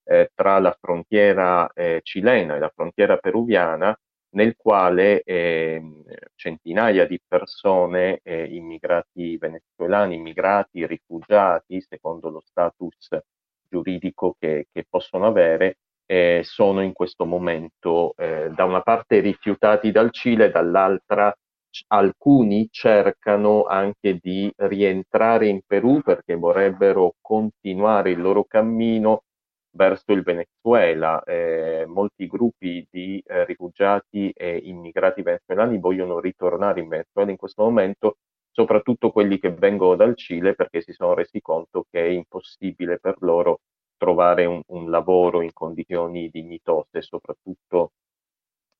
eh, 0.03 0.31
tra 0.35 0.59
la 0.59 0.75
frontiera 0.77 1.71
eh, 1.71 2.01
cilena 2.03 2.57
e 2.57 2.59
la 2.59 2.69
frontiera 2.75 3.15
peruviana, 3.15 3.97
nel 4.31 4.57
quale 4.57 5.21
eh, 5.21 5.81
centinaia 6.35 7.07
di 7.07 7.21
persone, 7.25 8.19
eh, 8.21 8.43
immigrati 8.53 9.37
venezuelani, 9.37 10.15
immigrati, 10.15 10.85
rifugiati, 10.85 11.79
secondo 11.79 12.29
lo 12.29 12.41
status 12.43 13.17
giuridico 13.69 14.35
che, 14.37 14.67
che 14.73 14.85
possono 14.89 15.25
avere, 15.25 15.77
eh, 16.05 16.41
sono 16.43 16.81
in 16.81 16.91
questo 16.91 17.23
momento 17.23 18.13
eh, 18.17 18.49
da 18.53 18.65
una 18.65 18.81
parte 18.81 19.21
rifiutati 19.21 19.89
dal 19.91 20.11
Cile, 20.11 20.51
dall'altra 20.51 21.33
alcuni 21.87 22.67
cercano 22.71 23.63
anche 23.65 24.17
di 24.21 24.51
rientrare 24.57 25.47
in 25.47 25.61
Perù 25.65 26.01
perché 26.01 26.35
vorrebbero 26.35 27.15
continuare 27.21 28.11
il 28.11 28.21
loro 28.21 28.43
cammino 28.45 29.23
verso 29.71 30.11
il 30.13 30.21
Venezuela. 30.23 31.21
Eh, 31.23 31.85
molti 31.87 32.27
gruppi 32.27 32.85
di 32.89 33.21
eh, 33.25 33.45
rifugiati 33.45 34.31
e 34.31 34.57
immigrati 34.57 35.21
venezuelani 35.21 35.79
vogliono 35.79 36.19
ritornare 36.19 36.79
in 36.81 36.87
Venezuela 36.89 37.31
in 37.31 37.37
questo 37.37 37.63
momento, 37.63 38.17
soprattutto 38.51 39.11
quelli 39.11 39.39
che 39.39 39.51
vengono 39.51 39.95
dal 39.95 40.15
Cile 40.15 40.55
perché 40.55 40.81
si 40.81 40.93
sono 40.93 41.13
resi 41.13 41.41
conto 41.41 41.85
che 41.89 42.01
è 42.05 42.09
impossibile 42.09 42.99
per 42.99 43.15
loro 43.21 43.61
trovare 43.97 44.45
un, 44.45 44.61
un 44.67 44.89
lavoro 44.89 45.41
in 45.41 45.51
condizioni 45.53 46.29
dignitose, 46.29 47.01
soprattutto 47.01 47.91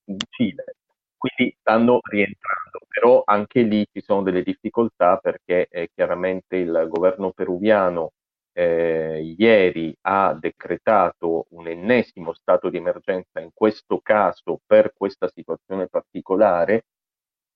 in 0.06 0.18
Cile. 0.30 0.76
Quindi 1.24 1.56
stanno 1.58 2.00
rientrando, 2.04 2.80
però 2.90 3.22
anche 3.26 3.62
lì 3.62 3.88
ci 3.94 4.02
sono 4.02 4.24
delle 4.24 4.44
difficoltà 4.44 5.16
perché 5.18 5.68
eh, 5.70 5.90
chiaramente 5.96 6.58
il 6.58 6.88
governo 6.90 7.32
peruviano 7.32 8.12
eh, 8.52 9.34
ieri 9.38 9.96
ha 10.02 10.34
decretato 10.38 11.46
un 11.52 11.68
ennesimo 11.70 12.34
stato 12.34 12.70
di 12.70 12.76
emergenza, 12.76 13.40
in 13.40 13.52
questo 13.54 14.00
caso 14.04 14.60
per 14.66 14.94
questa 14.98 15.30
situazione 15.34 15.88
particolare 15.88 16.88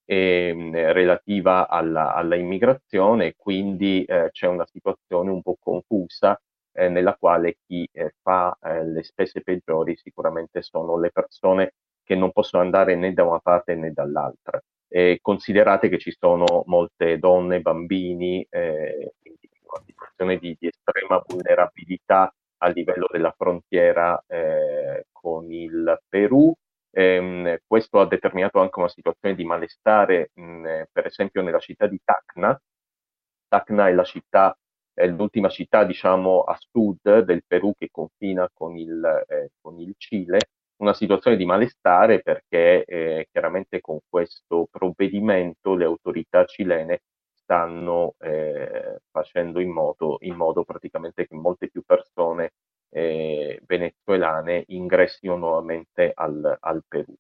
eh, 0.05 0.53
relativa 0.93 1.67
alla, 1.67 2.13
alla, 2.13 2.35
immigrazione, 2.37 3.33
quindi 3.35 4.05
eh, 4.05 4.29
c'è 4.31 4.47
una 4.47 4.65
situazione 4.65 5.29
un 5.29 5.41
po' 5.41 5.57
confusa 5.59 6.39
eh, 6.71 6.87
nella 6.87 7.15
quale 7.17 7.57
chi 7.67 7.85
eh, 7.91 8.13
fa 8.21 8.57
eh, 8.61 8.85
le 8.85 9.03
spese 9.03 9.41
peggiori 9.41 9.97
sicuramente 9.97 10.61
sono 10.61 10.97
le 10.97 11.11
persone 11.11 11.73
che 12.07 12.15
non 12.15 12.31
possono 12.31 12.63
andare 12.63 12.95
né 12.95 13.13
da 13.13 13.25
una 13.25 13.39
parte 13.39 13.75
né 13.75 13.91
dall'altra. 13.91 14.61
considerate 15.21 15.89
che 15.89 15.99
ci 15.99 16.15
sono 16.17 16.63
molte 16.67 17.19
donne, 17.19 17.59
bambini, 17.59 18.45
eh, 18.49 19.11
quindi 19.19 19.49
una 19.61 19.83
situazione 19.85 20.37
di, 20.37 20.55
di, 20.57 20.67
estrema 20.67 21.21
vulnerabilità 21.27 22.33
a 22.59 22.67
livello 22.69 23.07
della 23.11 23.33
frontiera 23.37 24.23
eh, 24.25 25.07
con 25.11 25.51
il 25.51 25.99
Perù. 26.07 26.53
Ehm, 26.91 27.57
questo 27.67 27.99
ha 27.99 28.07
determinato 28.07 28.59
anche 28.61 28.79
una 28.79 28.87
situazione 28.87 29.35
di 29.35 29.43
malestare, 29.43 30.31
mh, 30.33 30.83
per 30.91 31.05
esempio 31.05 31.41
nella 31.41 31.59
città 31.59 31.87
di 31.87 31.99
Tacna. 32.03 32.57
Tacna 33.49 33.89
è 33.89 33.93
la 33.93 34.03
città 34.05 34.57
è 34.97 35.05
l'ultima 35.05 35.49
città, 35.49 35.83
diciamo, 35.83 36.41
a 36.41 36.57
sud 36.59 37.19
del 37.19 37.43
Perù 37.45 37.71
che 37.77 37.89
confina 37.91 38.49
con 38.51 38.75
il, 38.77 39.25
eh, 39.27 39.51
con 39.61 39.79
il 39.79 39.93
Cile, 39.95 40.39
una 40.77 40.93
situazione 40.93 41.37
di 41.37 41.45
malestare 41.45 42.21
perché 42.21 42.83
eh, 42.85 43.27
chiaramente 43.31 43.81
con 43.81 43.99
questo 44.07 44.67
provvedimento 44.69 45.75
le 45.75 45.85
autorità 45.85 46.45
cilene 46.45 47.01
stanno 47.33 48.15
eh, 48.19 48.99
facendo 49.09 49.59
in 49.59 49.71
modo, 49.71 50.17
in 50.21 50.35
modo, 50.35 50.63
praticamente 50.65 51.25
che 51.25 51.35
molte 51.35 51.69
più 51.69 51.81
persone 51.83 52.51
eh, 52.89 53.61
venezuelane 53.65 54.63
ingressino 54.67 55.37
nuovamente 55.37 56.11
al, 56.13 56.57
al 56.59 56.83
Perù. 56.87 57.13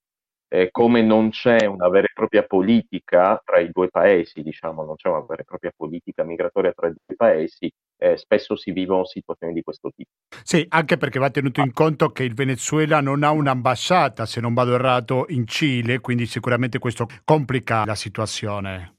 Eh, 0.49 0.69
come 0.71 1.01
non 1.01 1.29
c'è 1.29 1.65
una 1.65 1.89
vera 1.89 2.07
e 2.07 2.11
propria 2.13 2.43
politica 2.45 3.41
tra 3.43 3.59
i 3.59 3.69
due 3.71 3.89
paesi, 3.89 4.41
diciamo, 4.43 4.83
non 4.83 4.95
c'è 4.95 5.09
una 5.09 5.25
vera 5.25 5.41
e 5.41 5.45
propria 5.45 5.73
politica 5.75 6.23
migratoria 6.23 6.71
tra 6.73 6.87
i 6.87 6.93
due 7.05 7.15
paesi, 7.15 7.71
eh, 7.97 8.17
spesso 8.17 8.55
si 8.55 8.71
vivono 8.71 9.05
situazioni 9.05 9.53
di 9.53 9.61
questo 9.61 9.91
tipo. 9.95 10.09
Sì, 10.43 10.65
anche 10.69 10.97
perché 10.97 11.19
va 11.19 11.29
tenuto 11.29 11.61
in 11.61 11.73
conto 11.73 12.09
che 12.11 12.23
il 12.23 12.33
Venezuela 12.33 13.01
non 13.01 13.23
ha 13.23 13.31
un'ambasciata, 13.31 14.25
se 14.25 14.39
non 14.39 14.53
vado 14.53 14.75
errato, 14.75 15.25
in 15.29 15.47
Cile, 15.47 15.99
quindi 15.99 16.25
sicuramente 16.25 16.79
questo 16.79 17.07
complica 17.23 17.85
la 17.85 17.95
situazione. 17.95 18.93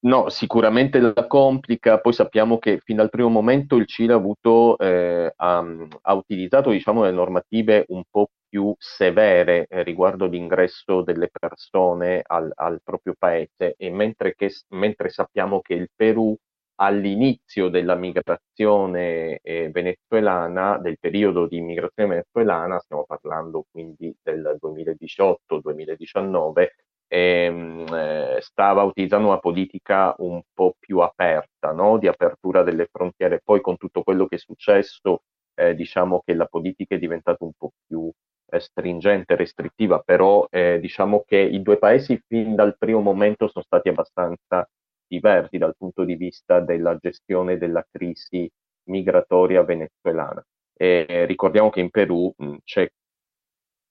No, 0.00 0.30
sicuramente 0.30 0.98
la 1.00 1.26
complica, 1.26 2.00
poi 2.00 2.14
sappiamo 2.14 2.58
che 2.58 2.80
fin 2.82 2.96
dal 2.96 3.10
primo 3.10 3.28
momento 3.28 3.76
il 3.76 3.86
Cile 3.86 4.14
ha, 4.14 4.16
avuto, 4.16 4.78
eh, 4.78 5.30
ha, 5.36 5.64
ha 6.00 6.14
utilizzato 6.14 6.70
diciamo, 6.70 7.02
le 7.02 7.10
normative 7.10 7.84
un 7.88 8.02
po' 8.10 8.30
più 8.48 8.74
severe 8.78 9.66
eh, 9.68 9.82
riguardo 9.82 10.24
l'ingresso 10.24 11.02
delle 11.02 11.28
persone 11.30 12.22
al, 12.24 12.50
al 12.54 12.80
proprio 12.82 13.14
paese 13.18 13.74
e 13.76 13.90
mentre, 13.90 14.34
che, 14.34 14.50
mentre, 14.68 15.10
sappiamo 15.10 15.60
che 15.60 15.74
il 15.74 15.90
Perù 15.94 16.34
all'inizio 16.76 17.68
della 17.68 17.94
migrazione 17.94 19.38
eh, 19.42 19.70
venezuelana, 19.70 20.78
del 20.78 20.98
periodo 20.98 21.46
di 21.46 21.58
immigrazione 21.58 22.08
venezuelana, 22.08 22.78
stiamo 22.80 23.04
parlando 23.06 23.64
quindi 23.70 24.14
del 24.22 24.56
2018-2019, 24.60 26.68
ehm, 27.08 27.86
eh, 27.92 28.38
stava 28.40 28.82
utilizzando 28.82 29.28
una 29.28 29.38
politica 29.38 30.14
un 30.18 30.40
po' 30.52 30.74
più 30.78 30.98
aperta, 31.00 31.72
no? 31.72 31.98
di 31.98 32.06
apertura 32.08 32.62
delle 32.62 32.88
frontiere. 32.90 33.40
Poi 33.42 33.60
con 33.60 33.76
tutto 33.76 34.02
quello 34.02 34.26
che 34.26 34.36
è 34.36 34.38
successo, 34.38 35.22
eh, 35.54 35.74
diciamo 35.74 36.22
che 36.24 36.34
la 36.34 36.46
politica 36.46 36.94
è 36.94 36.98
diventata 36.98 37.44
un 37.44 37.52
po' 37.56 37.72
più 37.86 38.10
eh, 38.50 38.60
stringente, 38.60 39.36
restrittiva, 39.36 40.00
però 40.00 40.46
eh, 40.50 40.78
diciamo 40.80 41.24
che 41.26 41.38
i 41.38 41.62
due 41.62 41.78
paesi 41.78 42.20
fin 42.26 42.54
dal 42.54 42.76
primo 42.78 43.00
momento 43.00 43.48
sono 43.48 43.64
stati 43.64 43.88
abbastanza 43.88 44.68
diversi 45.06 45.58
dal 45.58 45.74
punto 45.76 46.04
di 46.04 46.14
vista 46.16 46.60
della 46.60 46.96
gestione 47.00 47.58
della 47.58 47.84
crisi 47.90 48.50
migratoria 48.84 49.62
venezuelana. 49.62 50.44
E 50.74 51.24
ricordiamo 51.26 51.70
che 51.70 51.80
in 51.80 51.90
Perù 51.90 52.32
mh, 52.36 52.56
c'è 52.64 52.88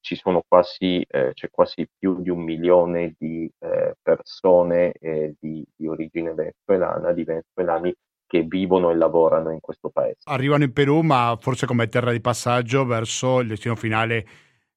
ci 0.05 0.15
sono 0.15 0.43
quasi, 0.47 1.03
eh, 1.07 1.31
c'è 1.33 1.49
quasi 1.49 1.89
più 1.97 2.21
di 2.21 2.29
un 2.29 2.43
milione 2.43 3.15
di 3.17 3.49
eh, 3.57 3.95
persone 3.99 4.91
eh, 4.91 5.33
di, 5.39 5.65
di, 5.75 5.87
origine 5.87 6.31
venezuelana, 6.35 7.11
di 7.11 7.23
venezuelani 7.23 7.91
che 8.27 8.43
vivono 8.43 8.91
e 8.91 8.95
lavorano 8.95 9.49
in 9.49 9.59
questo 9.59 9.89
paese. 9.89 10.19
Arrivano 10.25 10.63
in 10.63 10.73
Perù, 10.73 11.01
ma 11.01 11.35
forse 11.41 11.65
come 11.65 11.87
terra 11.87 12.11
di 12.11 12.21
passaggio 12.21 12.85
verso 12.85 13.39
il 13.39 13.47
destino 13.47 13.75
finale 13.75 14.27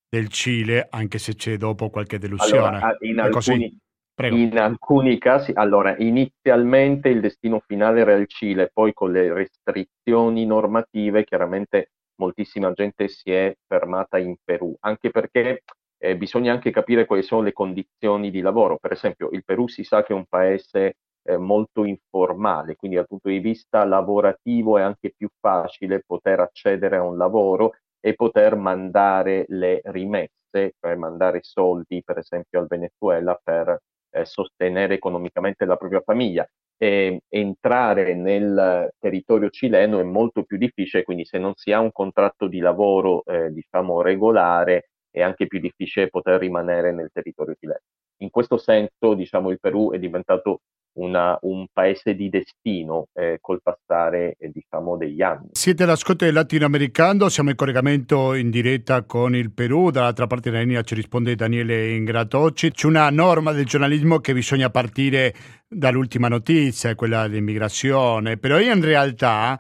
del 0.09 0.29
Cile, 0.29 0.87
anche 0.89 1.19
se 1.19 1.35
c'è 1.35 1.59
dopo 1.59 1.91
qualche 1.91 2.19
delusione. 2.19 2.79
Allora, 2.79 2.97
in, 3.01 3.21
alcuni, 3.21 3.79
in 4.27 4.59
alcuni 4.59 5.19
casi, 5.19 5.53
allora, 5.55 5.97
inizialmente 5.97 7.09
il 7.09 7.21
destino 7.21 7.61
finale 7.65 8.01
era 8.01 8.15
il 8.15 8.27
Cile, 8.27 8.71
poi 8.73 8.93
con 8.93 9.13
le 9.13 9.33
restrizioni 9.33 10.45
normative 10.45 11.25
chiaramente 11.25 11.93
moltissima 12.17 12.73
gente 12.73 13.09
si 13.09 13.31
è 13.31 13.55
fermata 13.67 14.19
in 14.19 14.37
Perù, 14.43 14.75
anche 14.81 15.11
perché 15.11 15.63
eh, 15.99 16.17
bisogna 16.17 16.53
anche 16.53 16.71
capire 16.71 17.07
quali 17.07 17.23
sono 17.23 17.43
le 17.43 17.53
condizioni 17.53 18.31
di 18.31 18.41
lavoro. 18.41 18.79
Per 18.79 18.93
esempio, 18.93 19.31
il 19.31 19.45
Perù 19.45 19.69
si 19.69 19.85
sa 19.85 20.03
che 20.03 20.13
è 20.13 20.17
un 20.17 20.27
paese 20.27 20.97
eh, 21.23 21.37
molto 21.37 21.85
informale, 21.85 22.77
quindi 22.77 22.97
dal 22.97 23.07
punto 23.07 23.29
di 23.29 23.39
vista 23.39 23.85
lavorativo 23.85 24.79
è 24.79 24.83
anche 24.83 25.13
più 25.17 25.29
facile 25.39 26.03
poter 26.05 26.41
accedere 26.41 26.97
a 26.97 27.05
un 27.05 27.17
lavoro 27.17 27.75
e 28.01 28.15
poter 28.15 28.57
mandare 28.57 29.45
le 29.49 29.81
rimesse, 29.85 30.75
cioè 30.81 30.95
mandare 30.97 31.41
soldi, 31.43 32.03
per 32.05 32.19
esempio, 32.19 32.61
al 32.61 32.67
Venezuela 32.67 33.39
per 33.43 33.79
eh, 34.11 34.25
sostenere 34.25 34.95
economicamente 34.95 35.65
la 35.65 35.77
propria 35.77 36.01
famiglia 36.01 36.49
eh, 36.79 37.21
entrare 37.29 38.15
nel 38.15 38.91
territorio 38.99 39.51
cileno 39.51 39.99
è 39.99 40.05
molto 40.05 40.45
più 40.45 40.57
difficile, 40.57 41.03
quindi 41.03 41.25
se 41.25 41.39
non 41.39 41.53
si 41.55 41.73
ha 41.73 41.81
un 41.81 41.93
contratto 41.93 42.47
di 42.47 42.61
lavoro 42.61 43.25
eh, 43.25 43.51
diciamo 43.53 44.01
regolare 44.01 44.91
è 45.11 45.21
anche 45.21 45.47
più 45.47 45.59
difficile 45.59 46.09
poter 46.09 46.39
rimanere 46.39 46.93
nel 46.93 47.11
territorio 47.13 47.55
cileno. 47.59 47.81
In 48.19 48.31
questo 48.31 48.57
senso 48.57 49.15
diciamo 49.15 49.51
il 49.51 49.59
Perù 49.59 49.93
è 49.93 49.99
diventato 49.99 50.61
una, 50.99 51.39
un 51.43 51.67
paese 51.73 52.15
di 52.15 52.29
destino 52.29 53.07
eh, 53.15 53.39
col 53.41 53.61
passare 53.63 54.37
eh, 54.39 54.51
diciamo, 54.53 54.97
degli 54.97 55.23
anni. 55.23 55.49
Siete 55.53 55.83
all'ascolto 55.83 56.25
del 56.25 56.35
latinoamericano, 56.35 57.29
siamo 57.29 57.51
in 57.51 57.57
collegamento 57.57 58.35
in 58.35 58.51
diretta 58.51 59.03
con 59.03 59.35
il 59.35 59.53
Perù, 59.53 59.91
dall'altra 59.91 60.27
parte 60.27 60.51
della 60.51 60.63
linea 60.63 60.83
ci 60.83 60.95
risponde 60.95 61.35
Daniele 61.35 61.91
Ingratocci. 61.91 62.71
C'è 62.71 62.87
una 62.87 63.11
norma 63.11 63.53
del 63.53 63.67
giornalismo 63.67 64.19
che 64.19 64.33
bisogna 64.33 64.71
partire 64.71 65.35
dall'ultima 65.69 66.29
notizia, 66.29 66.95
quella 66.95 67.29
dell'immigrazione, 67.29 68.37
però 68.37 68.59
in 68.59 68.83
realtà 68.83 69.59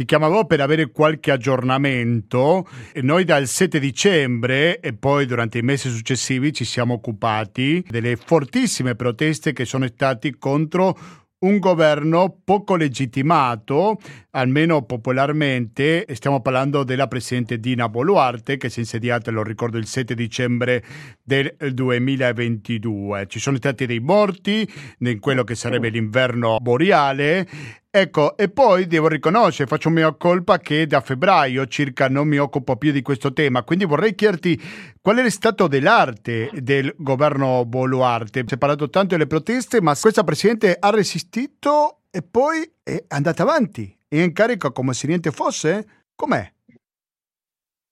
ti 0.00 0.06
chiamavo 0.06 0.46
per 0.46 0.62
avere 0.62 0.92
qualche 0.92 1.30
aggiornamento. 1.30 2.66
Noi 3.02 3.24
dal 3.24 3.46
7 3.46 3.78
dicembre 3.78 4.80
e 4.80 4.94
poi 4.94 5.26
durante 5.26 5.58
i 5.58 5.62
mesi 5.62 5.90
successivi 5.90 6.54
ci 6.54 6.64
siamo 6.64 6.94
occupati 6.94 7.84
delle 7.86 8.16
fortissime 8.16 8.94
proteste 8.94 9.52
che 9.52 9.66
sono 9.66 9.86
state 9.86 10.38
contro 10.38 10.96
un 11.40 11.58
governo 11.58 12.40
poco 12.44 12.76
legittimato, 12.76 13.98
almeno 14.30 14.82
popolarmente. 14.82 16.06
Stiamo 16.12 16.40
parlando 16.40 16.82
della 16.82 17.06
presidente 17.06 17.58
Dina 17.58 17.88
Boluarte, 17.88 18.56
che 18.56 18.68
si 18.68 18.78
è 18.78 18.80
insediata, 18.80 19.30
lo 19.30 19.42
ricordo, 19.42 19.78
il 19.78 19.86
7 19.86 20.14
dicembre 20.14 20.82
del 21.22 21.54
2022. 21.58 23.26
Ci 23.26 23.38
sono 23.38 23.56
stati 23.56 23.86
dei 23.86 24.00
morti 24.00 24.70
in 24.98 25.18
quello 25.18 25.44
che 25.44 25.54
sarebbe 25.54 25.88
l'inverno 25.88 26.58
boreale 26.60 27.46
Ecco, 27.92 28.36
e 28.36 28.48
poi 28.48 28.86
devo 28.86 29.08
riconoscere, 29.08 29.66
faccio 29.68 29.90
mia 29.90 30.14
colpa 30.14 30.58
che 30.58 30.86
da 30.86 31.00
febbraio 31.00 31.66
circa 31.66 32.08
non 32.08 32.28
mi 32.28 32.38
occupo 32.38 32.76
più 32.76 32.92
di 32.92 33.02
questo 33.02 33.32
tema, 33.32 33.64
quindi 33.64 33.84
vorrei 33.84 34.14
chiederti 34.14 34.60
qual 35.00 35.16
è 35.16 35.28
stato 35.28 35.66
dell'arte 35.66 36.50
del 36.52 36.94
governo 36.96 37.64
Boluarte. 37.64 38.44
Si 38.46 38.54
è 38.54 38.58
parlato 38.58 38.88
tanto 38.90 39.16
delle 39.16 39.26
proteste, 39.26 39.82
ma 39.82 39.96
questa 40.00 40.22
Presidente 40.22 40.76
ha 40.78 40.90
resistito 40.90 42.02
e 42.12 42.22
poi 42.22 42.58
è 42.80 43.06
andata 43.08 43.42
avanti, 43.42 43.92
è 44.06 44.18
in 44.18 44.32
carica 44.34 44.70
come 44.70 44.92
se 44.92 45.08
niente 45.08 45.32
fosse? 45.32 46.04
Com'è? 46.14 46.48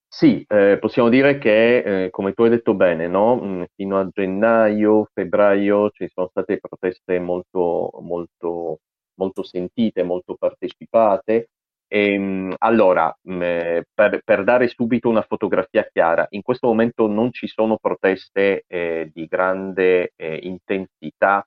Sì, 0.07 0.45
eh, 0.47 0.79
possiamo 0.81 1.09
dire 1.09 1.39
che, 1.39 2.05
eh, 2.05 2.11
come 2.11 2.35
tu 2.35 2.45
hai 2.45 2.51
detto 2.51 2.75
bene, 2.75 3.09
no? 3.09 3.41
Mm, 3.43 3.63
fino 3.75 3.99
a 3.99 4.09
gennaio, 4.13 5.09
febbraio 5.13 5.91
ci 5.91 6.09
sono 6.15 6.29
state 6.31 6.59
proteste 6.61 7.19
molto, 7.19 7.91
molto 8.01 8.79
molto 9.19 9.43
sentite, 9.43 10.03
molto 10.03 10.35
partecipate. 10.35 11.51
E, 11.87 12.13
ehm, 12.13 12.55
allora, 12.59 13.15
mm, 13.31 13.43
eh, 13.43 13.85
per, 13.93 14.21
per, 14.25 14.45
dare 14.45 14.69
subito 14.69 15.09
una 15.09 15.23
fotografia 15.23 15.89
chiara, 15.91 16.27
in 16.31 16.43
questo 16.43 16.69
momento 16.69 17.07
non 17.07 17.33
ci 17.33 17.47
sono 17.49 17.79
proteste 17.79 18.65
eh, 18.67 19.11
di 19.13 19.27
grande 19.27 20.13
eh, 20.17 20.39
intensità 20.43 21.47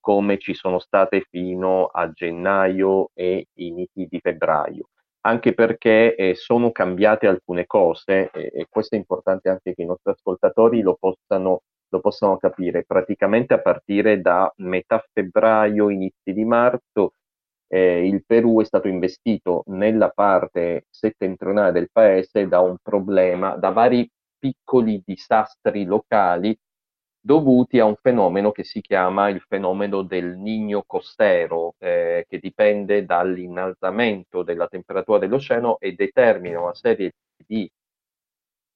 come 0.00 0.38
ci 0.38 0.54
sono 0.54 0.78
state 0.78 1.26
fino 1.30 1.86
a 1.86 2.10
gennaio 2.12 3.10
e 3.14 3.48
inizi 3.54 4.06
di 4.08 4.20
febbraio, 4.20 4.88
anche 5.22 5.52
perché 5.54 6.14
eh, 6.14 6.34
sono 6.34 6.70
cambiate 6.72 7.26
alcune 7.26 7.66
cose 7.66 8.30
e 8.30 8.66
questo 8.70 8.94
è 8.94 8.98
importante 8.98 9.48
anche 9.50 9.74
che 9.74 9.82
i 9.82 9.86
nostri 9.86 10.12
ascoltatori 10.12 10.80
lo 10.80 10.96
possano 10.98 11.62
lo 11.88 12.00
possono 12.00 12.36
capire. 12.36 12.84
Praticamente 12.84 13.54
a 13.54 13.60
partire 13.60 14.20
da 14.20 14.52
metà 14.58 15.04
febbraio, 15.12 15.90
inizi 15.90 16.32
di 16.32 16.44
marzo, 16.44 17.12
eh, 17.68 18.06
il 18.06 18.24
Perù 18.24 18.60
è 18.60 18.64
stato 18.64 18.88
investito 18.88 19.62
nella 19.66 20.10
parte 20.10 20.86
settentrionale 20.90 21.72
del 21.72 21.90
paese 21.92 22.48
da 22.48 22.60
un 22.60 22.76
problema, 22.82 23.56
da 23.56 23.70
vari 23.70 24.08
piccoli 24.38 25.02
disastri 25.04 25.84
locali 25.84 26.56
dovuti 27.20 27.78
a 27.78 27.84
un 27.84 27.96
fenomeno 28.00 28.52
che 28.52 28.64
si 28.64 28.80
chiama 28.80 29.28
il 29.28 29.40
fenomeno 29.46 30.02
del 30.02 30.36
nigno 30.36 30.84
costero, 30.86 31.74
eh, 31.78 32.24
che 32.28 32.38
dipende 32.38 33.04
dall'innalzamento 33.04 34.42
della 34.42 34.68
temperatura 34.68 35.18
dell'oceano 35.18 35.78
e 35.78 35.92
determina 35.92 36.60
una 36.60 36.74
serie 36.74 37.12
di 37.46 37.70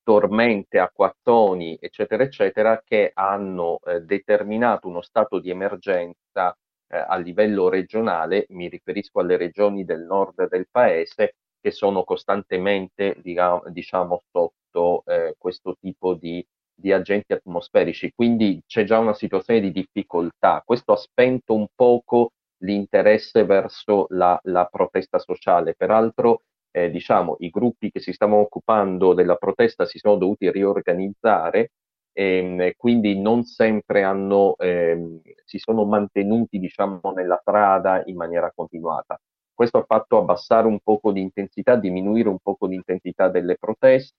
tormente, 0.02 0.78
acquazzoni, 0.78 1.78
eccetera, 1.80 2.22
eccetera, 2.22 2.82
che 2.84 3.10
hanno 3.14 3.78
eh, 3.84 4.00
determinato 4.00 4.88
uno 4.88 5.02
stato 5.02 5.38
di 5.38 5.50
emergenza 5.50 6.56
eh, 6.88 6.96
a 6.98 7.16
livello 7.16 7.68
regionale, 7.68 8.46
mi 8.50 8.68
riferisco 8.68 9.20
alle 9.20 9.36
regioni 9.36 9.84
del 9.84 10.02
nord 10.02 10.48
del 10.48 10.66
paese, 10.70 11.36
che 11.60 11.70
sono 11.70 12.02
costantemente, 12.04 13.16
diciamo 13.22 14.22
sotto 14.30 15.04
eh, 15.06 15.34
questo 15.38 15.76
tipo 15.80 16.14
di, 16.14 16.44
di 16.74 16.92
agenti 16.92 17.32
atmosferici. 17.32 18.12
Quindi 18.14 18.60
c'è 18.66 18.84
già 18.84 18.98
una 18.98 19.14
situazione 19.14 19.60
di 19.60 19.70
difficoltà. 19.70 20.62
Questo 20.64 20.92
ha 20.92 20.96
spento 20.96 21.54
un 21.54 21.66
poco 21.74 22.32
l'interesse 22.62 23.44
verso 23.44 24.06
la, 24.10 24.38
la 24.44 24.64
protesta 24.66 25.18
sociale. 25.20 25.74
Peraltro 25.74 26.42
eh, 26.72 26.90
diciamo, 26.90 27.36
i 27.40 27.50
gruppi 27.50 27.90
che 27.90 28.00
si 28.00 28.12
stavano 28.12 28.40
occupando 28.40 29.14
della 29.14 29.36
protesta 29.36 29.84
si 29.84 29.98
sono 29.98 30.16
dovuti 30.16 30.50
riorganizzare 30.50 31.72
e 32.12 32.36
ehm, 32.38 32.72
quindi 32.76 33.20
non 33.20 33.44
sempre 33.44 34.02
hanno, 34.02 34.56
eh, 34.56 35.20
si 35.44 35.58
sono 35.58 35.84
mantenuti 35.84 36.58
diciamo, 36.58 37.00
nella 37.14 37.38
strada 37.40 38.02
in 38.06 38.16
maniera 38.16 38.50
continuata. 38.54 39.18
Questo 39.54 39.78
ha 39.78 39.84
fatto 39.86 40.18
abbassare 40.18 40.66
un 40.66 40.80
poco 40.80 41.14
intensità, 41.14 41.76
diminuire 41.76 42.28
un 42.28 42.38
poco 42.42 42.66
l'intensità 42.66 43.28
delle 43.28 43.56
proteste 43.58 44.14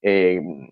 e 0.00 0.34
ehm, 0.34 0.68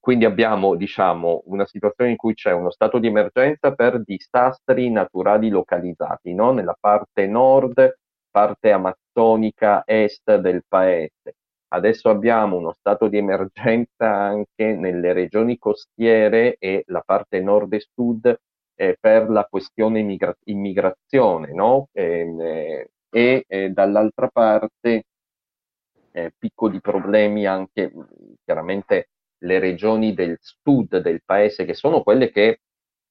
quindi 0.00 0.24
abbiamo 0.24 0.74
diciamo, 0.76 1.42
una 1.46 1.66
situazione 1.66 2.10
in 2.10 2.16
cui 2.16 2.34
c'è 2.34 2.52
uno 2.52 2.70
stato 2.70 2.98
di 2.98 3.06
emergenza 3.08 3.74
per 3.74 4.02
disastri 4.02 4.90
naturali 4.90 5.48
localizzati 5.48 6.34
no? 6.34 6.52
nella 6.52 6.76
parte 6.78 7.26
nord 7.26 7.98
parte 8.36 8.70
amazzonica 8.70 9.82
est 9.86 10.36
del 10.36 10.62
paese. 10.68 11.36
Adesso 11.68 12.10
abbiamo 12.10 12.56
uno 12.58 12.74
stato 12.74 13.08
di 13.08 13.16
emergenza 13.16 14.12
anche 14.14 14.74
nelle 14.74 15.14
regioni 15.14 15.56
costiere 15.56 16.56
e 16.58 16.82
la 16.88 17.00
parte 17.00 17.40
nord 17.40 17.72
e 17.72 17.86
sud 17.94 18.38
eh, 18.74 18.96
per 19.00 19.30
la 19.30 19.46
questione 19.46 20.00
immigra- 20.00 20.36
immigrazione, 20.44 21.54
no? 21.54 21.88
Ehm, 21.92 22.38
eh, 22.42 22.90
e 23.08 23.44
eh, 23.48 23.70
dall'altra 23.70 24.28
parte 24.28 25.04
eh, 26.12 26.32
piccoli 26.36 26.80
problemi 26.80 27.46
anche 27.46 27.90
chiaramente 28.44 29.08
le 29.38 29.58
regioni 29.58 30.12
del 30.12 30.36
sud 30.40 30.98
del 30.98 31.22
paese 31.24 31.64
che 31.64 31.72
sono 31.74 32.02
quelle 32.02 32.30
che 32.30 32.60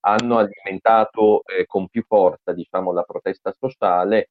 hanno 0.06 0.38
alimentato 0.38 1.42
eh, 1.44 1.66
con 1.66 1.88
più 1.88 2.04
forza 2.06 2.52
diciamo, 2.52 2.92
la 2.92 3.02
protesta 3.02 3.52
sociale 3.52 4.28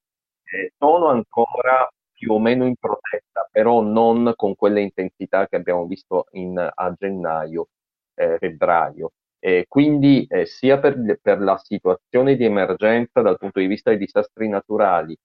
eh, 0.55 0.73
sono 0.77 1.07
ancora 1.07 1.89
più 2.13 2.31
o 2.33 2.39
meno 2.39 2.65
in 2.65 2.75
protesta, 2.75 3.47
però 3.51 3.81
non 3.81 4.33
con 4.35 4.55
quelle 4.55 4.81
intensità 4.81 5.47
che 5.47 5.57
abbiamo 5.57 5.85
visto 5.85 6.27
in, 6.31 6.57
a 6.57 6.95
gennaio, 6.97 7.67
eh, 8.15 8.37
febbraio. 8.39 9.11
Eh, 9.39 9.65
quindi 9.67 10.25
eh, 10.27 10.45
sia 10.45 10.79
per, 10.79 11.19
per, 11.21 11.39
la 11.41 11.57
situazione 11.57 12.35
di 12.35 12.45
emergenza 12.45 13.21
dal 13.21 13.37
punto 13.37 13.59
di 13.59 13.67
vista 13.67 13.89
dei 13.91 13.99
disastri 13.99 14.47
naturali, 14.47 15.15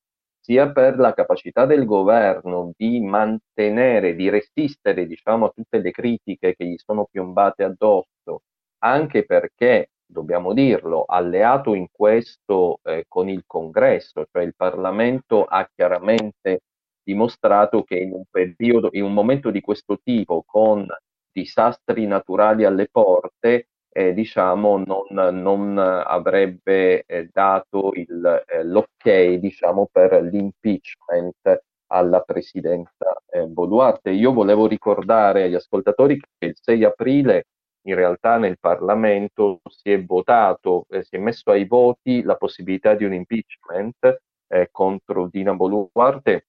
sia 0.41 0.73
per 0.73 0.99
la 0.99 1.15
capacità 1.15 1.65
del 1.65 1.85
governo 1.85 2.73
di 2.77 3.01
mantenere, 3.01 4.15
di 4.15 4.29
resistere 4.29 5.07
diciamo, 5.07 5.47
a 5.47 5.53
tutte 5.55 5.79
le 5.79 5.91
critiche 5.93 6.55
che 6.57 6.67
gli 6.67 6.77
sono 6.77 7.07
piombate 7.11 7.63
addosso, 7.65 8.43
anche 8.79 9.25
perché 9.25 9.91
dobbiamo 10.11 10.53
dirlo, 10.53 11.05
alleato 11.07 11.75
in 11.75 11.87
questo 11.91 12.81
eh, 12.85 13.05
con 13.09 13.29
il 13.29 13.45
congresso, 13.47 14.27
cioè 14.31 14.43
il 14.43 14.55
Parlamento 14.57 15.45
ha 15.45 15.69
chiaramente 15.75 16.63
dimostrato 17.03 17.83
che 17.83 17.97
in 17.97 18.13
un 18.13 18.25
periodo, 18.31 18.91
in 18.93 19.05
un 19.05 19.13
momento 19.13 19.51
di 19.51 19.61
questo 19.61 19.99
tipo, 20.03 20.43
con 20.47 20.87
disastri 21.33 22.07
naturali 22.07 22.65
alle 22.65 22.89
porte, 22.91 23.69
eh, 23.93 24.13
diciamo, 24.13 24.83
non, 24.85 25.35
non 25.37 25.79
avrebbe 25.79 27.03
eh, 27.05 27.29
dato 27.33 27.93
il, 27.95 28.45
eh, 28.47 28.65
l'ok 28.65 29.35
diciamo, 29.39 29.89
per 29.91 30.23
l'impeachment 30.23 31.63
alla 31.89 32.21
presidenza 32.21 33.21
eh, 33.29 33.47
Boluarte. 33.47 34.11
Io 34.11 34.33
volevo 34.33 34.67
ricordare 34.67 35.45
agli 35.45 35.55
ascoltatori 35.55 36.21
che 36.39 36.47
il 36.47 36.57
6 36.61 36.85
aprile 36.85 37.47
in 37.83 37.95
realtà 37.95 38.37
nel 38.37 38.59
Parlamento 38.59 39.61
si 39.69 39.91
è 39.91 40.05
votato, 40.05 40.87
eh, 40.89 41.03
si 41.03 41.17
è 41.17 41.19
messo 41.19 41.51
ai 41.51 41.67
voti 41.67 42.23
la 42.23 42.37
possibilità 42.37 42.95
di 42.95 43.05
un 43.05 43.15
impeachment 43.15 44.21
eh, 44.49 44.69
contro 44.71 45.29
Dina 45.29 45.55
Boluarte. 45.55 46.47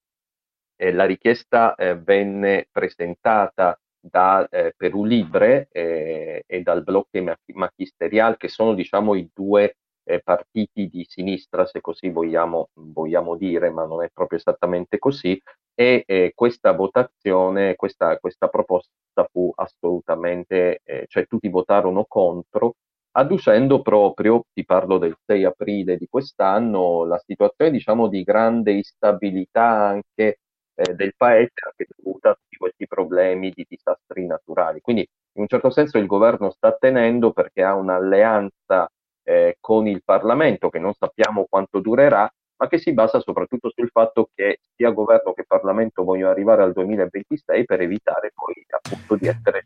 Eh, 0.76 0.92
la 0.92 1.06
richiesta 1.06 1.76
eh, 1.76 1.98
venne 1.98 2.68
presentata 2.72 3.80
da 4.00 4.48
eh, 4.50 4.74
Perù 4.76 5.06
Libre 5.06 5.68
eh, 5.72 6.44
e 6.48 6.62
dal 6.62 6.84
blocco 6.84 7.24
magisterial, 7.54 8.38
che 8.38 8.48
sono 8.48 8.74
diciamo 8.74 9.16
i 9.16 9.30
due 9.34 9.76
partiti 10.24 10.90
di 10.90 11.06
sinistra, 11.08 11.66
se 11.66 11.80
così 11.80 12.10
vogliamo, 12.10 12.70
vogliamo, 12.74 13.38
dire, 13.38 13.70
ma 13.70 13.86
non 13.86 14.04
è 14.04 14.10
proprio 14.12 14.40
esattamente 14.40 14.98
così, 14.98 15.40
e 15.74 16.04
eh, 16.06 16.32
questa 16.36 16.74
votazione, 16.74 17.76
questa, 17.76 18.18
questa, 18.18 18.48
proposta 18.48 19.28
fu 19.32 19.52
assolutamente, 19.56 20.82
eh, 20.84 21.06
cioè 21.08 21.26
tutti 21.28 21.50
votarono 21.50 22.06
contro 22.08 22.76
adducendo 23.12 23.82
proprio, 23.82 24.46
ti 24.54 24.64
parlo 24.66 24.98
del 24.98 25.16
6 25.26 25.44
aprile 25.44 25.98
di 25.98 26.08
quest'anno, 26.10 27.06
la 27.06 27.20
situazione 27.26 27.72
diciamo 27.72 28.08
di 28.08 28.24
grande 28.24 28.72
instabilità 28.74 29.66
anche 29.66 30.40
eh, 30.76 30.94
del 30.96 31.14
paese, 31.18 31.52
anche 31.66 31.88
dovuta 31.96 32.30
a 32.32 32.34
tutti 32.34 32.58
questi 32.58 32.88
problemi 32.88 33.52
di 33.52 33.66
disastri 33.68 34.26
naturali. 34.26 34.80
Quindi 34.82 35.08
in 35.34 35.42
un 35.42 35.48
certo 35.48 35.70
senso 35.70 35.98
il 35.98 36.06
governo 36.08 36.52
sta 36.52 36.74
tenendo 36.74 37.32
perché 37.32 37.64
ha 37.64 37.76
un'alleanza 37.76 38.90
eh, 39.24 39.58
con 39.60 39.88
il 39.88 40.04
Parlamento 40.04 40.70
che 40.70 40.80
non 40.80 40.94
sappiamo 40.94 41.46
quanto 41.50 41.80
durerà, 41.80 42.32
ma 42.62 42.68
che 42.68 42.78
si 42.78 42.94
basa 42.94 43.20
soprattutto 43.20 43.72
sul 43.76 43.90
fatto 43.92 44.30
che 44.36 44.60
sia 44.76 44.92
governo 44.92 45.34
che 45.34 45.46
Parlamento 45.48 46.04
vogliono 46.04 46.30
arrivare 46.30 46.62
al 46.62 46.74
2026 46.74 47.66
per 47.66 47.82
evitare 47.82 48.32
poi 48.36 48.64
appunto 48.70 49.16
di 49.16 49.28
essere 49.28 49.66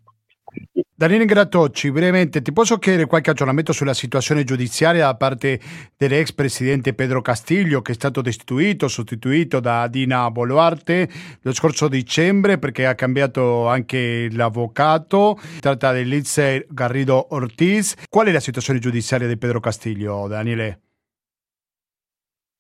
Daniele 0.98 1.26
Gratocci, 1.26 1.92
brevemente 1.92 2.42
ti 2.42 2.54
posso 2.54 2.78
chiedere 2.78 3.06
qualche 3.06 3.32
aggiornamento 3.32 3.74
sulla 3.74 3.94
situazione 3.94 4.46
giudiziaria 4.46 5.08
da 5.08 5.16
parte 5.18 5.60
dell'ex 5.98 6.32
presidente 6.32 6.94
Pedro 6.94 7.22
Castiglio 7.22 7.82
che 7.82 7.92
è 7.92 7.96
stato 7.96 8.22
destituito, 8.22 8.88
sostituito 8.88 9.60
da 9.60 9.88
Dina 9.88 10.32
Boluarte 10.32 11.10
lo 11.42 11.54
scorso 11.54 11.90
dicembre 11.90 12.58
perché 12.58 12.86
ha 12.86 12.96
cambiato 12.96 13.68
anche 13.68 14.30
l'avvocato, 14.32 15.38
si 15.42 15.60
tratta 15.60 15.92
di 15.92 16.24
Garrido 16.70 17.28
Ortiz. 17.32 17.96
Qual 18.10 18.28
è 18.28 18.32
la 18.32 18.40
situazione 18.40 18.80
giudiziaria 18.80 19.28
di 19.28 19.38
Pedro 19.38 19.60
Castiglio, 19.60 20.28
Daniele? 20.28 20.85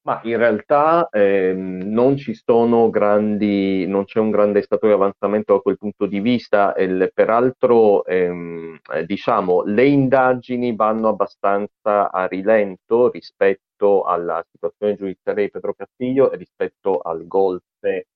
Ma 0.05 0.21
in 0.23 0.37
realtà 0.37 1.09
ehm, 1.09 1.81
non 1.85 2.15
ci 2.15 2.35
sono 2.35 2.91
grandi, 2.91 3.87
non 3.87 4.05
c'è 4.05 4.19
un 4.19 4.29
grande 4.29 4.61
stato 4.61 4.85
di 4.85 4.93
avanzamento 4.93 5.53
da 5.53 5.61
quel 5.61 5.77
punto 5.79 6.05
di 6.05 6.19
vista. 6.19 6.75
E, 6.75 7.11
peraltro, 7.11 8.05
ehm, 8.05 8.79
eh, 8.93 9.03
diciamo, 9.05 9.63
le 9.63 9.87
indagini 9.87 10.75
vanno 10.75 11.07
abbastanza 11.07 12.11
a 12.11 12.27
rilento 12.27 13.09
rispetto 13.09 14.03
alla 14.03 14.45
situazione 14.51 14.95
giudiziaria 14.95 15.45
di 15.45 15.49
Pedro 15.49 15.73
Castillo 15.73 16.31
e 16.31 16.37
rispetto 16.37 16.99
al 16.99 17.25
golpe, 17.25 18.07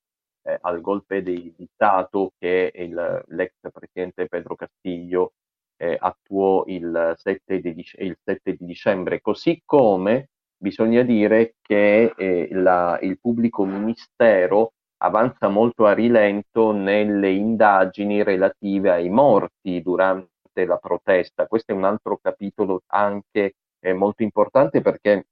eh, 0.44 0.58
al 0.62 0.82
golpe 0.82 1.24
di, 1.24 1.52
di, 1.58 1.68
Stato 1.74 2.34
che 2.38 2.72
il, 2.76 3.24
l'ex 3.30 3.54
presidente 3.74 4.28
Pedro 4.28 4.56
Castillo 4.56 5.34
eh, 5.78 5.98
attuò 6.00 6.66
il 6.68 7.14
7, 7.18 7.60
di, 7.60 7.84
il 7.98 8.18
7 8.24 8.54
di 8.54 8.66
dicembre, 8.66 9.22
così 9.22 9.60
come 9.66 10.30
bisogna 10.60 11.02
dire 11.04 11.56
che 11.62 12.14
eh, 12.16 12.50
la, 12.52 13.00
il 13.02 13.20
pubblico 13.20 13.66
ministero 13.66 14.74
avanza 14.98 15.48
molto 15.48 15.86
a 15.86 15.94
rilento 15.94 16.72
nelle 16.72 17.32
indagini 17.32 18.22
relative 18.24 18.92
ai 18.92 19.10
morti 19.10 19.82
durante 19.82 20.66
la 20.66 20.78
protesta. 20.78 21.48
Questo 21.48 21.72
è 21.72 21.76
un 21.76 21.86
altro 21.86 22.18
capitolo 22.22 22.84
anche 22.88 23.56
eh, 23.80 23.94
molto 23.94 24.24
importante 24.24 24.82
perché 24.82 25.28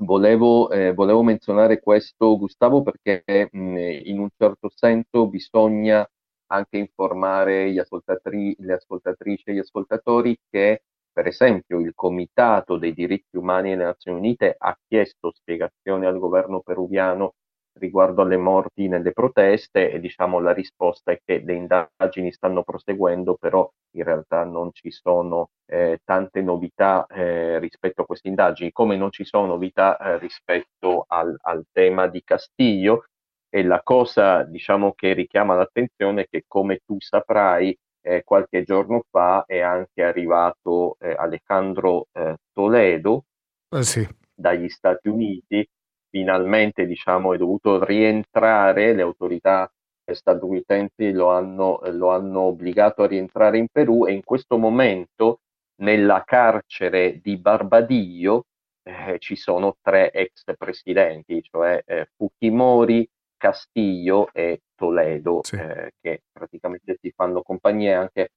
volevo, 0.00 0.70
eh, 0.70 0.92
volevo, 0.94 1.22
menzionare 1.22 1.80
questo, 1.80 2.38
Gustavo, 2.38 2.82
perché 2.82 3.48
mh, 3.52 3.76
in 4.04 4.18
un 4.20 4.28
certo 4.36 4.70
senso 4.74 5.26
bisogna 5.28 6.08
anche 6.50 6.78
informare 6.78 7.70
gli 7.70 7.78
ascoltatori, 7.78 8.56
le 8.60 8.74
ascoltatrici 8.74 9.44
e 9.46 9.54
gli 9.54 9.58
ascoltatori 9.58 10.38
che 10.48 10.82
per 11.18 11.26
esempio, 11.26 11.80
il 11.80 11.94
Comitato 11.96 12.76
dei 12.76 12.92
diritti 12.94 13.36
umani 13.36 13.70
delle 13.70 13.82
Nazioni 13.82 14.18
Unite 14.18 14.54
ha 14.56 14.78
chiesto 14.86 15.32
spiegazioni 15.32 16.06
al 16.06 16.16
governo 16.16 16.60
peruviano 16.60 17.34
riguardo 17.72 18.22
alle 18.22 18.36
morti 18.36 18.86
nelle 18.86 19.10
proteste 19.10 19.90
e 19.90 19.98
diciamo 19.98 20.38
la 20.38 20.52
risposta 20.52 21.10
è 21.10 21.18
che 21.24 21.42
le 21.44 21.54
indagini 21.54 22.30
stanno 22.30 22.62
proseguendo, 22.62 23.34
però 23.34 23.68
in 23.96 24.04
realtà 24.04 24.44
non 24.44 24.70
ci 24.72 24.92
sono 24.92 25.48
eh, 25.66 25.98
tante 26.04 26.40
novità 26.40 27.04
eh, 27.06 27.58
rispetto 27.58 28.02
a 28.02 28.06
queste 28.06 28.28
indagini, 28.28 28.70
come 28.70 28.96
non 28.96 29.10
ci 29.10 29.24
sono 29.24 29.46
novità 29.46 29.98
eh, 29.98 30.18
rispetto 30.18 31.04
al, 31.08 31.34
al, 31.40 31.64
tema 31.72 32.06
di 32.06 32.22
Castiglio 32.22 33.06
e 33.48 33.64
la 33.64 33.80
cosa 33.82 34.44
diciamo 34.44 34.92
che 34.92 35.14
richiama 35.14 35.56
l'attenzione 35.56 36.22
è 36.22 36.26
che 36.30 36.44
come 36.46 36.78
tu 36.86 36.94
saprai 37.00 37.76
eh, 38.08 38.24
qualche 38.24 38.62
giorno 38.62 39.04
fa 39.10 39.44
è 39.44 39.60
anche 39.60 40.02
arrivato 40.02 40.96
eh, 40.98 41.12
Alejandro 41.12 42.06
eh, 42.12 42.36
Toledo 42.52 43.24
eh, 43.68 43.82
sì. 43.82 44.08
dagli 44.34 44.70
Stati 44.70 45.08
Uniti, 45.08 45.68
finalmente 46.08 46.86
diciamo, 46.86 47.34
è 47.34 47.36
dovuto 47.36 47.84
rientrare, 47.84 48.94
le 48.94 49.02
autorità 49.02 49.70
statunitensi 50.10 51.12
lo 51.12 51.30
hanno, 51.32 51.80
lo 51.90 52.08
hanno 52.08 52.40
obbligato 52.40 53.02
a 53.02 53.06
rientrare 53.06 53.58
in 53.58 53.66
Perù 53.70 54.06
e 54.06 54.12
in 54.12 54.24
questo 54.24 54.56
momento 54.56 55.40
nella 55.82 56.22
carcere 56.24 57.20
di 57.22 57.36
Barbadio 57.36 58.44
eh, 58.82 59.16
ci 59.18 59.36
sono 59.36 59.76
tre 59.82 60.10
ex 60.12 60.44
presidenti, 60.56 61.42
cioè 61.42 61.82
eh, 61.84 62.08
Fukimori, 62.16 63.06
Castillo 63.36 64.30
e 64.32 64.62
Toledo, 64.78 65.40
sì. 65.42 65.56
eh, 65.56 65.92
che 66.00 66.22
praticamente 66.30 66.96
si 67.00 67.10
fanno 67.14 67.42
compagnia 67.42 67.98
anche 68.00 68.30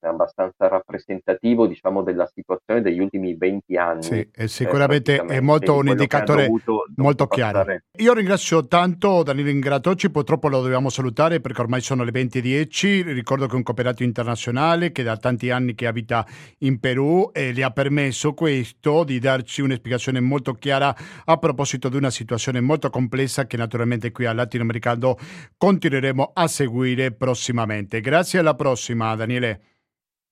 abbastanza 0.00 0.68
rappresentativo 0.68 1.66
diciamo, 1.66 2.02
della 2.02 2.26
situazione 2.32 2.82
degli 2.82 3.00
ultimi 3.00 3.34
20 3.36 3.76
anni. 3.76 4.02
Sì, 4.02 4.30
e 4.32 4.48
sicuramente 4.48 5.16
è 5.16 5.40
molto 5.40 5.76
un 5.76 5.88
indicatore 5.88 6.48
molto 6.96 7.26
chiaro. 7.26 7.64
Io 7.98 8.12
ringrazio 8.12 8.66
tanto 8.66 9.22
Danilo 9.22 9.48
Ingratocci, 9.48 10.10
purtroppo 10.10 10.48
lo 10.48 10.60
dobbiamo 10.60 10.88
salutare 10.88 11.40
perché 11.40 11.60
ormai 11.60 11.80
sono 11.80 12.04
le 12.04 12.10
20.10, 12.10 13.12
ricordo 13.12 13.46
che 13.46 13.52
è 13.52 13.56
un 13.56 13.62
cooperato 13.62 14.02
internazionale 14.02 14.92
che 14.92 15.02
da 15.02 15.16
tanti 15.16 15.50
anni 15.50 15.74
che 15.74 15.86
abita 15.86 16.26
in 16.58 16.78
Perù 16.78 17.30
e 17.32 17.52
le 17.52 17.64
ha 17.64 17.70
permesso 17.70 18.34
questo 18.34 19.04
di 19.04 19.18
darci 19.18 19.62
una 19.62 19.74
spiegazione 19.74 20.20
molto 20.20 20.52
chiara 20.54 20.94
a 21.24 21.36
proposito 21.36 21.88
di 21.88 21.96
una 21.96 22.10
situazione 22.10 22.60
molto 22.60 22.90
complessa 22.90 23.46
che 23.46 23.56
naturalmente 23.56 24.12
qui 24.12 24.26
al 24.26 24.36
latinoamericano 24.36 25.16
continueremo 25.56 26.30
a 26.34 26.46
seguire 26.46 27.12
prossimamente. 27.12 28.00
Grazie 28.00 28.40
alla 28.40 28.54
prossima 28.54 29.14
Daniele. 29.14 29.75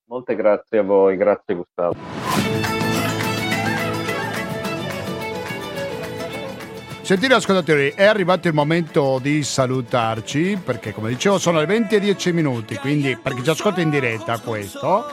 Molte 0.06 0.36
grazie 0.36 0.78
a 0.78 0.82
voi, 0.82 1.16
grazie 1.16 1.54
Gustavo. 1.54 1.94
Sentite 7.00 7.34
ascoltatori, 7.34 7.92
è 7.94 8.04
arrivato 8.04 8.48
il 8.48 8.54
momento 8.54 9.18
di 9.20 9.42
salutarci 9.42 10.58
perché 10.64 10.92
come 10.92 11.10
dicevo 11.10 11.36
sono 11.38 11.58
le 11.58 11.66
20 11.66 11.96
e 11.96 12.00
10 12.00 12.32
minuti, 12.32 12.76
quindi 12.76 13.14
per 13.16 13.34
chi 13.34 13.42
ci 13.42 13.50
ascolta 13.50 13.82
in 13.82 13.90
diretta 13.90 14.38
questo. 14.38 15.04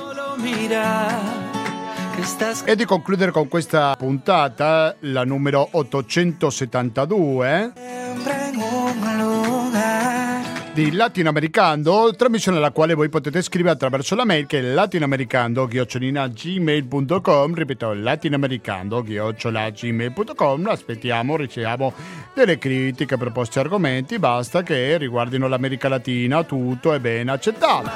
E 2.65 2.75
di 2.75 2.85
concludere 2.85 3.31
con 3.31 3.47
questa 3.47 3.95
puntata, 3.97 4.95
la 4.99 5.23
numero 5.23 5.67
872 5.71 7.73
di 10.73 10.93
Latinoamericano, 10.93 12.13
trasmissione 12.15 12.57
alla 12.57 12.71
quale 12.71 12.93
voi 12.93 13.09
potete 13.09 13.41
scrivere 13.41 13.75
attraverso 13.75 14.15
la 14.15 14.23
mail 14.23 14.45
che 14.45 14.59
è 14.59 14.61
latinoamericando-gmail.com 14.61 17.53
ripeto 17.53 17.91
latinoamericando-gmail.com 17.93 20.67
aspettiamo, 20.67 21.35
riceviamo 21.35 21.93
delle 22.33 22.57
critiche, 22.57 23.17
proposte, 23.17 23.59
argomenti 23.59 24.17
basta 24.17 24.63
che 24.63 24.97
riguardino 24.97 25.47
l'America 25.47 25.89
Latina 25.89 26.41
tutto 26.43 26.93
è 26.93 26.99
ben 26.99 27.27
accettato 27.27 27.89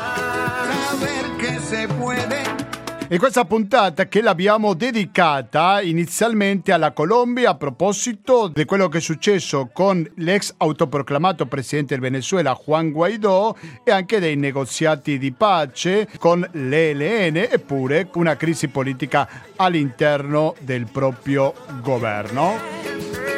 in 3.10 3.20
questa 3.20 3.46
puntata 3.46 4.08
che 4.08 4.22
l'abbiamo 4.22 4.74
dedicata 4.74 5.80
inizialmente 5.82 6.72
alla 6.72 6.92
Colombia 6.92 7.52
a 7.52 7.56
proposito 7.56 8.48
di 8.48 8.66
quello 8.66 8.88
che 8.88 8.98
è 8.98 9.02
successo 9.02 9.70
con 9.72 10.10
l'ex 10.16 10.54
autoproclamato 10.58 11.46
presidente 11.46 11.94
del 11.94 12.02
Venezuela 12.02 12.60
Juan 12.66 12.92
Guaidó 12.92 13.56
e 13.84 13.92
anche 13.92 14.20
dei 14.20 14.36
negoziati 14.36 15.20
di 15.20 15.32
pace 15.32 16.08
con 16.18 16.48
l'ELN 16.54 17.48
eppure 17.52 18.10
una 18.14 18.36
crisi 18.36 18.70
politica 18.70 19.28
all'interno 19.56 20.56
del 20.62 20.88
proprio 20.92 21.54
governo 21.82 23.35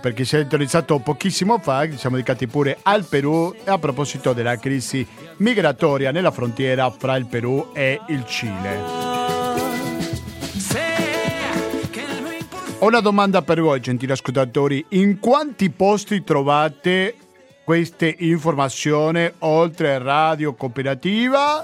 perché 0.00 0.24
si 0.24 0.36
è 0.36 0.38
sintonizzato 0.40 0.98
pochissimo 0.98 1.58
fa, 1.58 1.88
siamo 1.96 2.16
dedicati 2.16 2.46
pure 2.46 2.78
al 2.82 3.04
Perù 3.04 3.54
a 3.64 3.78
proposito 3.78 4.32
della 4.32 4.56
crisi 4.58 5.06
migratoria 5.36 6.10
nella 6.10 6.30
frontiera 6.30 6.90
fra 6.90 7.16
il 7.16 7.26
Perù 7.26 7.70
e 7.72 8.00
il 8.08 8.24
Cile. 8.26 9.10
Ho 12.82 12.86
una 12.86 13.00
domanda 13.00 13.42
per 13.42 13.60
voi, 13.60 13.78
gentili 13.80 14.10
ascoltatori. 14.10 14.82
In 14.90 15.18
quanti 15.20 15.68
posti 15.68 16.24
trovate 16.24 17.14
queste 17.62 18.14
informazioni 18.20 19.30
oltre 19.40 19.94
a 19.94 19.98
Radio 19.98 20.54
Cooperativa? 20.54 21.62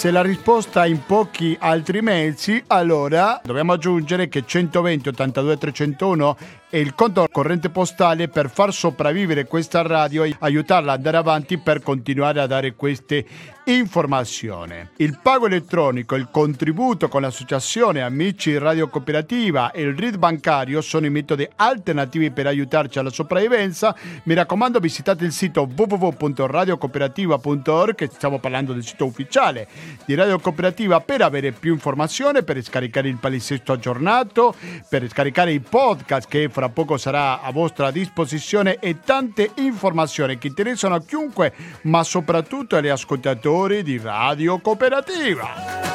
Se 0.00 0.10
la 0.10 0.22
risposta 0.22 0.84
è 0.84 0.88
in 0.88 1.04
pochi 1.04 1.54
altri 1.60 2.00
mezzi, 2.00 2.64
allora 2.68 3.38
dobbiamo 3.44 3.74
aggiungere 3.74 4.30
che 4.30 4.46
120 4.46 5.10
82 5.10 5.58
301 5.58 6.36
e 6.70 6.80
il 6.80 6.94
conto 6.94 7.26
corrente 7.30 7.68
postale 7.68 8.28
per 8.28 8.48
far 8.48 8.72
sopravvivere 8.72 9.46
questa 9.46 9.82
radio 9.82 10.22
e 10.22 10.34
aiutarla 10.38 10.92
ad 10.92 10.98
andare 10.98 11.16
avanti 11.16 11.58
per 11.58 11.82
continuare 11.82 12.40
a 12.40 12.46
dare 12.46 12.74
queste 12.74 13.26
informazioni. 13.64 14.88
Il 14.96 15.18
pago 15.22 15.46
elettronico, 15.46 16.14
il 16.14 16.28
contributo 16.30 17.08
con 17.08 17.22
l'associazione 17.22 18.02
Amici 18.02 18.58
Radio 18.58 18.88
Cooperativa 18.88 19.70
e 19.70 19.82
il 19.82 19.96
RID 19.96 20.16
bancario 20.16 20.80
sono 20.80 21.06
i 21.06 21.10
metodi 21.10 21.48
alternativi 21.56 22.30
per 22.30 22.46
aiutarci 22.46 22.98
alla 22.98 23.10
sopravvivenza. 23.10 23.94
Mi 24.24 24.34
raccomando 24.34 24.80
visitate 24.80 25.24
il 25.24 25.32
sito 25.32 25.68
www.radiocooperativa.org 25.74 27.94
che 27.94 28.10
stiamo 28.12 28.38
parlando 28.38 28.72
del 28.72 28.84
sito 28.84 29.06
ufficiale 29.06 29.68
di 30.04 30.14
Radio 30.14 30.38
Cooperativa 30.38 31.00
per 31.00 31.22
avere 31.22 31.52
più 31.52 31.72
informazioni, 31.72 32.42
per 32.42 32.62
scaricare 32.62 33.08
il 33.08 33.18
palinsesto 33.18 33.72
aggiornato, 33.72 34.54
per 34.88 35.08
scaricare 35.08 35.52
i 35.52 35.60
podcast 35.60 36.28
che 36.28 36.48
fra 36.60 36.68
poco 36.68 36.98
sarà 36.98 37.40
a 37.40 37.50
vostra 37.52 37.90
disposizione 37.90 38.78
e 38.80 39.00
tante 39.00 39.52
informazioni 39.54 40.36
che 40.36 40.48
interessano 40.48 40.94
a 40.94 41.00
chiunque, 41.00 41.54
ma 41.84 42.04
soprattutto 42.04 42.76
agli 42.76 42.88
ascoltatori 42.88 43.82
di 43.82 43.96
Radio 43.96 44.58
Cooperativa. 44.58 45.88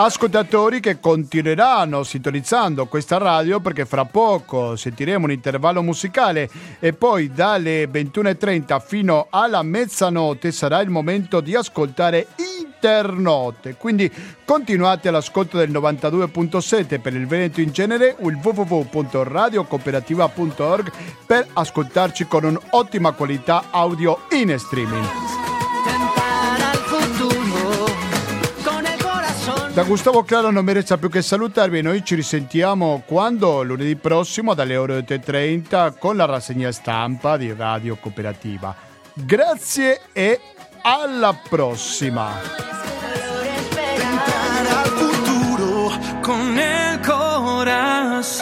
ascoltatori 0.00 0.78
che 0.78 1.00
continueranno 1.00 2.04
sintonizzando 2.04 2.86
questa 2.86 3.18
radio 3.18 3.58
perché 3.58 3.84
fra 3.84 4.04
poco 4.04 4.76
sentiremo 4.76 5.24
un 5.24 5.32
intervallo 5.32 5.82
musicale 5.82 6.48
e 6.78 6.92
poi 6.92 7.32
dalle 7.32 7.86
21.30 7.86 8.80
fino 8.80 9.26
alla 9.28 9.64
mezzanotte 9.64 10.52
sarà 10.52 10.80
il 10.82 10.88
momento 10.88 11.40
di 11.40 11.56
ascoltare 11.56 12.28
internote. 12.80 13.74
Quindi 13.74 14.08
continuate 14.44 15.08
all'ascolto 15.08 15.56
del 15.56 15.72
92.7 15.72 17.00
per 17.00 17.14
il 17.14 17.26
Veneto 17.26 17.60
in 17.60 17.72
genere 17.72 18.14
o 18.20 18.28
il 18.28 18.38
www.radiocooperativa.org 18.42 20.92
per 21.26 21.48
ascoltarci 21.52 22.26
con 22.26 22.44
un'ottima 22.44 23.10
qualità 23.12 23.64
audio 23.70 24.20
in 24.30 24.58
streaming. 24.58 25.06
Da 29.74 29.82
Gustavo 29.84 30.22
Claro 30.24 30.50
non 30.50 30.64
mi 30.64 30.72
resta 30.72 30.96
più 30.98 31.08
che 31.08 31.22
salutarvi. 31.22 31.82
Noi 31.82 32.04
ci 32.04 32.16
risentiamo 32.16 33.04
quando? 33.06 33.62
Lunedì 33.62 33.94
prossimo 33.94 34.54
dalle 34.54 34.76
ore 34.76 34.98
8.30 34.98 35.98
con 35.98 36.16
la 36.16 36.24
rassegna 36.24 36.72
stampa 36.72 37.36
di 37.36 37.52
Radio 37.52 37.96
Cooperativa. 37.96 38.74
Grazie 39.14 40.00
e 40.12 40.40
A 40.90 41.06
la 41.06 41.34
próxima. 41.34 42.40
al 44.80 44.86
futuro 44.86 45.90
con 46.22 46.58
el 46.58 47.02
corazón. 47.02 48.38